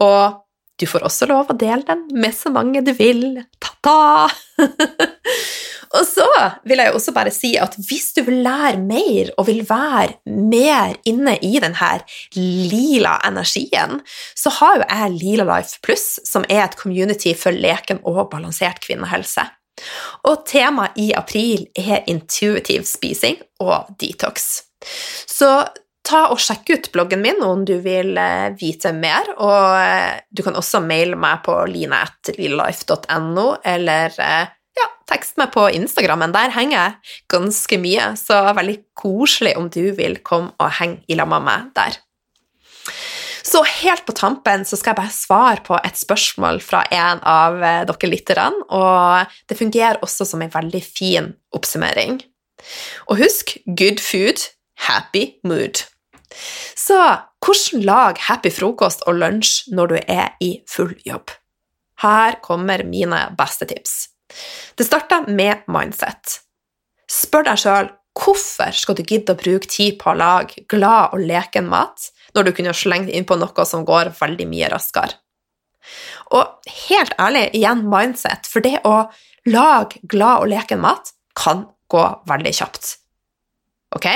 Og 0.04 0.40
du 0.80 0.88
får 0.90 1.04
også 1.06 1.28
lov 1.30 1.52
å 1.52 1.58
dele 1.58 1.84
den 1.86 2.06
med 2.18 2.34
så 2.36 2.52
mange 2.52 2.82
du 2.84 2.92
vil. 2.96 3.44
Ta-ta! 3.62 4.28
og 5.94 6.06
så 6.08 6.26
vil 6.66 6.82
jeg 6.82 6.94
også 6.94 7.14
bare 7.14 7.32
si 7.34 7.54
at 7.60 7.76
hvis 7.88 8.10
du 8.16 8.22
vil 8.26 8.42
lære 8.44 8.80
mer 8.82 9.30
og 9.38 9.46
vil 9.48 9.62
være 9.68 10.16
mer 10.26 10.96
inne 11.06 11.36
i 11.38 11.54
denne 11.62 11.90
lila 12.34 13.16
energien, 13.28 14.00
så 14.36 14.52
har 14.58 14.80
jo 14.80 14.88
jeg 14.88 15.18
Lila 15.20 15.46
Life 15.48 15.78
Pluss, 15.82 16.18
som 16.26 16.46
er 16.48 16.64
et 16.64 16.78
community 16.80 17.34
for 17.38 17.54
leken 17.54 18.02
og 18.02 18.26
balansert 18.32 18.82
kvinnehelse. 18.84 19.46
Og 20.28 20.44
temaet 20.46 20.98
i 21.02 21.12
april 21.16 21.66
er 21.76 22.04
intuitiv 22.10 22.84
spising 22.88 23.40
og 23.62 23.90
detox. 24.00 24.62
Så 25.26 25.50
ta 26.04 26.26
og 26.30 26.40
sjekk 26.42 26.70
ut 26.74 26.90
bloggen 26.94 27.22
min 27.24 27.42
om 27.42 27.64
du 27.66 27.78
vil 27.82 28.18
eh, 28.20 28.52
vite 28.60 28.92
mer. 28.96 29.30
Og 29.38 29.78
eh, 29.80 30.20
du 30.30 30.44
kan 30.46 30.58
også 30.58 30.82
maile 30.84 31.16
meg 31.18 31.42
på 31.46 31.56
line.lillelife.no, 31.70 33.46
eller 33.64 34.20
eh, 34.20 34.52
ja, 34.78 34.86
tekst 35.10 35.38
meg 35.40 35.52
på 35.54 35.66
Instagrammen. 35.76 36.34
Der 36.34 36.52
henger 36.54 36.76
jeg 36.78 37.18
ganske 37.32 37.78
mye, 37.80 38.12
så 38.18 38.40
veldig 38.56 38.78
koselig 38.98 39.54
om 39.60 39.68
du 39.72 39.92
vil 39.96 40.18
komme 40.26 40.54
og 40.58 40.74
henge 40.80 41.02
i 41.08 41.18
lag 41.18 41.30
med 41.30 41.46
meg 41.46 41.70
der. 41.78 42.00
Så 43.44 43.60
helt 43.68 44.06
på 44.08 44.14
tampen 44.16 44.64
så 44.64 44.78
skal 44.80 44.94
jeg 44.94 45.00
bare 45.02 45.14
svare 45.14 45.62
på 45.66 45.76
et 45.84 45.98
spørsmål 46.00 46.62
fra 46.64 46.80
en 46.90 47.20
av 47.28 47.60
dere 47.60 48.08
lytterne, 48.08 48.64
og 48.72 49.34
det 49.48 49.58
fungerer 49.58 50.00
også 50.02 50.26
som 50.26 50.42
en 50.42 50.52
veldig 50.52 50.80
fin 50.82 51.28
oppsummering. 51.54 52.22
Og 53.12 53.20
husk 53.20 53.58
good 53.68 54.00
food, 54.00 54.48
happy 54.88 55.34
mood. 55.44 55.84
Så 56.74 56.98
hvordan 57.44 57.84
lag 57.84 58.18
happy 58.26 58.50
frokost 58.50 59.04
og 59.06 59.20
lunsj 59.20 59.68
når 59.76 59.92
du 59.92 59.96
er 60.00 60.32
i 60.42 60.56
full 60.66 60.96
jobb? 61.06 61.30
Her 62.02 62.40
kommer 62.42 62.82
mine 62.88 63.20
beste 63.38 63.68
tips. 63.70 64.13
Det 64.78 64.86
starter 64.86 65.28
med 65.28 65.66
mindset. 65.70 66.40
Spør 67.10 67.46
deg 67.50 67.60
sjøl 67.60 67.92
hvorfor 68.14 68.74
skal 68.78 68.96
du 68.98 69.02
gidde 69.02 69.34
å 69.34 69.38
bruke 69.38 69.68
tid 69.70 69.98
på 70.00 70.12
å 70.12 70.18
lage 70.18 70.62
glad 70.70 71.16
og 71.16 71.24
leken 71.26 71.66
mat 71.70 72.10
når 72.34 72.46
du 72.46 72.52
kunne 72.56 72.74
slengt 72.76 73.10
innpå 73.10 73.36
noe 73.38 73.66
som 73.66 73.86
går 73.86 74.12
veldig 74.20 74.46
mye 74.50 74.70
raskere? 74.72 75.18
Og 76.34 76.70
helt 76.88 77.12
ærlig, 77.20 77.50
igjen 77.58 77.82
mindset, 77.90 78.48
for 78.48 78.64
det 78.64 78.78
å 78.88 79.04
lage 79.50 80.00
glad 80.08 80.44
og 80.44 80.52
leken 80.54 80.80
mat 80.80 81.12
kan 81.36 81.66
gå 81.92 82.04
veldig 82.30 82.54
kjapt. 82.56 82.94
Ok? 83.94 84.08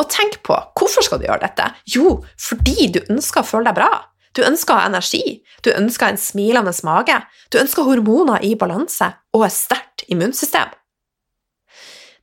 Og 0.00 0.08
tenk 0.10 0.38
på 0.46 0.56
hvorfor 0.78 1.04
skal 1.04 1.20
du 1.20 1.26
gjøre 1.28 1.44
dette? 1.44 1.68
Jo, 1.92 2.20
fordi 2.40 2.88
du 2.94 3.02
ønsker 3.04 3.42
å 3.42 3.48
føle 3.50 3.68
deg 3.68 3.78
bra. 3.78 3.90
Du 4.36 4.42
ønsker 4.44 4.74
å 4.74 4.80
ha 4.82 4.88
energi, 4.90 5.40
du 5.64 5.70
ønsker 5.72 6.12
en 6.12 6.20
smilende 6.20 6.74
mage, 6.84 7.16
du 7.48 7.56
ønsker 7.62 7.86
hormoner 7.88 8.44
i 8.44 8.52
balanse 8.58 9.08
og 9.32 9.46
et 9.46 9.54
sterkt 9.56 10.04
immunsystem. 10.12 10.74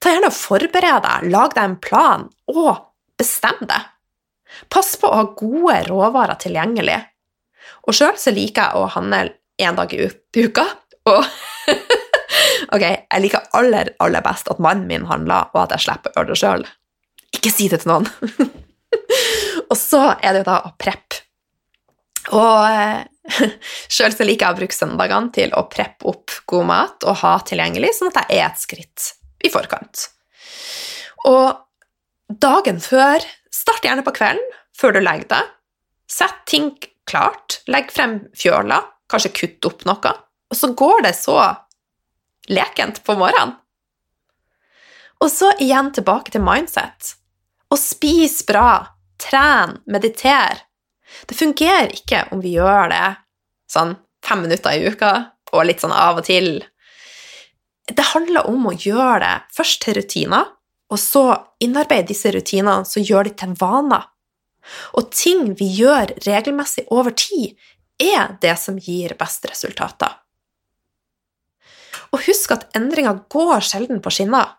Ta 0.04 0.12
gjerne 0.12 0.30
og 0.30 0.38
Forbered 0.38 1.06
deg, 1.06 1.32
lag 1.34 1.56
deg 1.56 1.64
en 1.64 1.80
plan, 1.82 2.28
og 2.52 2.70
bestem 3.18 3.64
det. 3.66 3.80
Pass 4.70 4.94
på 5.00 5.10
å 5.10 5.18
ha 5.22 5.26
gode 5.40 5.80
råvarer 5.88 6.38
tilgjengelig. 6.44 7.00
Og 7.88 7.98
sjøl 7.98 8.20
så 8.20 8.34
liker 8.36 8.68
jeg 8.68 8.78
å 8.84 8.92
handle 8.94 9.24
én 9.64 9.80
dag 9.80 9.94
i 9.96 10.06
uka, 10.44 10.68
og 11.10 11.26
Ok, 12.74 12.82
jeg 12.82 13.22
liker 13.22 13.50
aller, 13.58 13.92
aller 14.02 14.24
best 14.26 14.48
at 14.50 14.62
mannen 14.64 14.88
min 14.90 15.06
handler, 15.10 15.50
og 15.54 15.66
at 15.66 15.76
jeg 15.76 15.86
slipper 15.86 16.14
å 16.14 16.22
gjøre 16.22 16.32
det 16.32 16.40
sjøl. 16.40 16.64
Ikke 17.38 17.52
si 17.54 17.68
det 17.70 17.82
til 17.84 17.92
noen! 17.92 18.08
og 19.72 19.76
så 19.78 20.06
er 20.16 20.34
det 20.34 20.44
jo 20.44 20.48
da 20.50 20.60
å 20.70 20.74
preppe. 20.80 21.23
Og 22.32 22.64
eh, 22.70 23.04
sjøl 23.94 24.16
så 24.16 24.28
liker 24.28 24.48
jeg 24.48 24.56
å 24.56 24.60
bruke 24.62 24.78
søndagene 24.78 25.34
til 25.36 25.54
å 25.58 25.66
preppe 25.72 26.08
opp 26.14 26.38
god 26.50 26.70
mat 26.70 27.08
og 27.08 27.20
ha 27.24 27.36
tilgjengelig, 27.44 27.94
sånn 27.98 28.14
at 28.14 28.24
jeg 28.24 28.40
er 28.40 28.48
et 28.48 28.62
skritt 28.62 29.10
i 29.44 29.52
forkant. 29.52 30.08
Og 31.28 31.60
dagen 32.44 32.80
før 32.84 33.24
Start 33.54 33.86
gjerne 33.86 34.04
på 34.04 34.12
kvelden, 34.18 34.44
før 34.76 34.96
du 34.96 35.04
legger 35.04 35.28
deg. 35.30 35.50
Sett 36.10 36.40
ting 36.50 36.72
klart. 37.10 37.60
Legg 37.70 37.92
frem 37.94 38.18
fjøla, 38.38 38.80
kanskje 39.12 39.34
kutt 39.38 39.68
opp 39.70 39.86
noe. 39.88 40.14
Og 40.50 40.58
så 40.58 40.72
går 40.74 41.06
det 41.06 41.14
så 41.18 41.38
lekent 42.50 43.04
på 43.06 43.16
morgenen. 43.20 43.56
Og 45.24 45.30
så 45.32 45.54
igjen 45.64 45.94
tilbake 45.96 46.34
til 46.34 46.44
mindset. 46.44 47.14
Og 47.72 47.80
spis 47.80 48.42
bra, 48.48 48.84
tren, 49.22 49.78
mediter. 49.88 50.66
Det 51.30 51.38
fungerer 51.38 51.94
ikke 51.94 52.26
om 52.34 52.42
vi 52.44 52.56
gjør 52.58 52.92
det 52.94 53.06
sånn 53.72 53.96
fem 54.24 54.44
minutter 54.46 54.76
i 54.76 54.88
uka 54.92 55.14
og 55.54 55.68
litt 55.68 55.84
sånn 55.84 55.94
av 55.96 56.22
og 56.22 56.28
til. 56.28 56.58
Det 57.88 58.10
handler 58.14 58.48
om 58.50 58.70
å 58.70 58.76
gjøre 58.78 59.20
det 59.24 59.34
først 59.56 59.84
til 59.84 59.98
rutiner, 60.00 60.50
og 60.94 61.00
så 61.02 61.26
innarbeide 61.64 62.12
disse 62.12 62.32
rutinene 62.34 62.88
så 62.88 63.02
gjør 63.02 63.30
de 63.30 63.36
til 63.40 63.56
vaner. 63.60 64.08
Og 64.96 65.12
ting 65.12 65.54
vi 65.60 65.68
gjør 65.76 66.14
regelmessig 66.24 66.86
over 66.94 67.16
tid, 67.18 67.58
er 68.02 68.38
det 68.42 68.56
som 68.60 68.80
gir 68.82 69.16
best 69.20 69.46
resultater. 69.50 70.16
Og 72.14 72.22
husk 72.28 72.54
at 72.56 72.68
endringer 72.78 73.24
går 73.32 73.64
sjelden 73.66 74.02
på 74.04 74.14
skinner. 74.14 74.56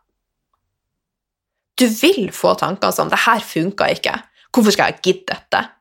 Du 1.79 1.87
vil 1.87 2.31
få 2.31 2.55
tanker 2.59 2.91
som 2.91 3.09
'det 3.09 3.25
her 3.27 3.41
funka 3.41 3.85
ikke', 3.95 4.23
hvorfor 4.53 4.73
skal 4.73 4.93
jeg 4.93 5.03
gidde 5.03 5.35
dette? 5.35 5.74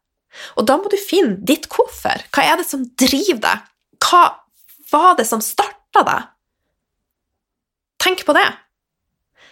Og 0.57 0.67
da 0.67 0.77
må 0.79 0.89
du 0.91 0.97
finne 0.99 1.37
ditt 1.45 1.67
hvorfor. 1.71 2.25
Hva 2.33 2.45
er 2.45 2.59
det 2.59 2.67
som 2.67 2.85
driver 2.99 3.41
deg? 3.43 3.67
Hva 4.03 4.23
var 4.93 5.17
det 5.19 5.27
som 5.29 5.41
starta 5.43 6.03
deg? 6.07 6.29
Tenk 8.03 8.25
på 8.27 8.35
det. 8.35 8.47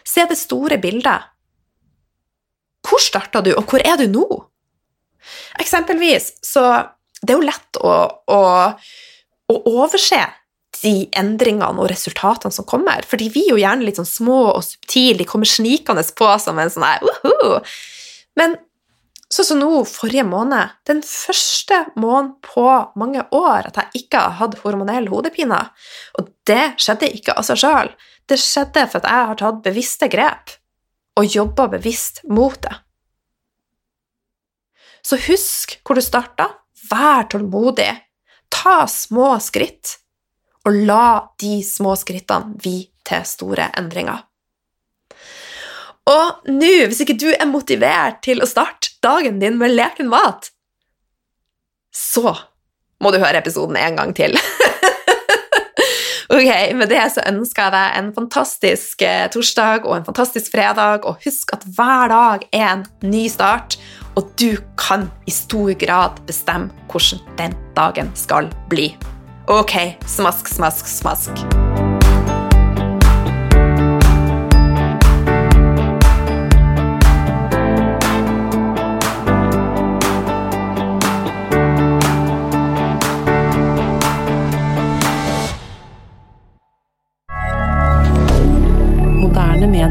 Se 0.08 0.26
det 0.28 0.40
store 0.40 0.80
bildet. 0.82 1.30
Hvor 2.88 3.02
starta 3.02 3.44
du, 3.46 3.54
og 3.56 3.70
hvor 3.70 3.84
er 3.86 4.00
du 4.02 4.08
nå? 4.12 4.26
Eksempelvis 5.62 6.32
så 6.42 6.64
Det 7.22 7.36
er 7.36 7.38
jo 7.38 7.46
lett 7.46 7.78
å, 7.78 7.92
å, 8.34 8.38
å 9.54 9.56
overse 9.70 10.24
de 10.82 10.94
endringene 11.14 11.78
og 11.78 11.92
resultatene 11.92 12.50
som 12.56 12.66
kommer. 12.66 13.06
Fordi 13.06 13.28
vi 13.30 13.44
er 13.46 13.52
jo 13.54 13.60
gjerne 13.62 13.86
litt 13.86 14.00
sånn 14.00 14.10
små 14.10 14.40
og 14.56 14.64
subtile, 14.66 15.20
de 15.20 15.28
kommer 15.30 15.46
snikende 15.46 16.02
på 16.18 16.30
som 16.42 16.58
en 16.58 16.74
sånn 16.74 16.88
her 16.88 17.06
Men 18.40 18.58
sånn 19.32 19.48
som 19.48 19.62
nå 19.62 19.84
forrige 19.88 20.26
måned, 20.28 20.74
den 20.88 21.02
første 21.06 21.86
måneden 21.96 22.34
på 22.44 22.66
mange 23.00 23.24
år 23.36 23.70
at 23.70 23.80
jeg 23.80 24.04
ikke 24.04 24.24
har 24.26 24.38
hatt 24.42 24.58
hormonell 24.64 25.08
hodepine. 25.12 25.60
Og 26.20 26.32
det 26.50 26.74
skjedde 26.82 27.12
ikke 27.16 27.38
av 27.40 27.48
seg 27.48 27.62
sjøl. 27.64 27.92
Det 28.28 28.40
skjedde 28.40 28.86
for 28.92 29.02
at 29.02 29.10
jeg 29.10 29.30
har 29.32 29.40
tatt 29.40 29.64
bevisste 29.64 30.10
grep 30.12 30.56
og 31.20 31.28
jobba 31.28 31.68
bevisst 31.72 32.24
mot 32.32 32.58
det. 32.64 32.74
Så 35.02 35.18
husk 35.28 35.80
hvor 35.84 35.98
du 35.98 36.04
starta. 36.06 36.52
Vær 36.92 37.28
tålmodig. 37.32 37.92
Ta 38.52 38.84
små 38.90 39.34
skritt 39.44 39.98
og 40.68 40.76
la 40.86 41.06
de 41.42 41.62
små 41.66 41.96
skrittene 41.98 42.58
bli 42.60 42.76
til 43.08 43.24
store 43.26 43.72
endringer. 43.80 44.20
Og 46.10 46.47
nå, 46.49 46.72
hvis 46.89 47.04
ikke 47.04 47.18
du 47.20 47.30
er 47.32 47.49
motivert 47.49 48.24
til 48.26 48.41
å 48.41 48.49
starte 48.49 48.95
dagen 49.06 49.39
din 49.41 49.60
med 49.62 49.76
leken 49.76 50.10
mat, 50.10 50.49
så 51.93 52.34
må 53.02 53.12
du 53.12 53.20
høre 53.22 53.41
episoden 53.41 53.78
en 53.78 53.97
gang 53.99 54.14
til. 54.18 54.38
ok, 56.36 56.49
Med 56.78 56.89
det 56.89 57.04
så 57.14 57.26
ønsker 57.30 57.68
jeg 57.68 57.76
deg 57.76 57.97
en 57.99 58.12
fantastisk 58.18 59.06
eh, 59.06 59.26
torsdag 59.34 59.86
og 59.86 59.97
en 59.99 60.08
fantastisk 60.08 60.54
fredag, 60.54 61.06
og 61.06 61.22
husk 61.26 61.54
at 61.58 61.66
hver 61.78 62.14
dag 62.14 62.45
er 62.49 62.68
en 62.72 62.86
ny 63.06 63.28
start, 63.32 63.78
og 64.18 64.34
du 64.41 64.58
kan 64.80 65.08
i 65.30 65.34
stor 65.34 65.74
grad 65.80 66.22
bestemme 66.30 66.72
hvordan 66.91 67.22
den 67.39 67.58
dagen 67.78 68.14
skal 68.18 68.49
bli. 68.72 68.91
Ok, 69.52 69.78
smask, 70.08 70.47
smask, 70.47 70.88
smask. 70.88 71.45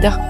hebdomadaire. 0.03 0.30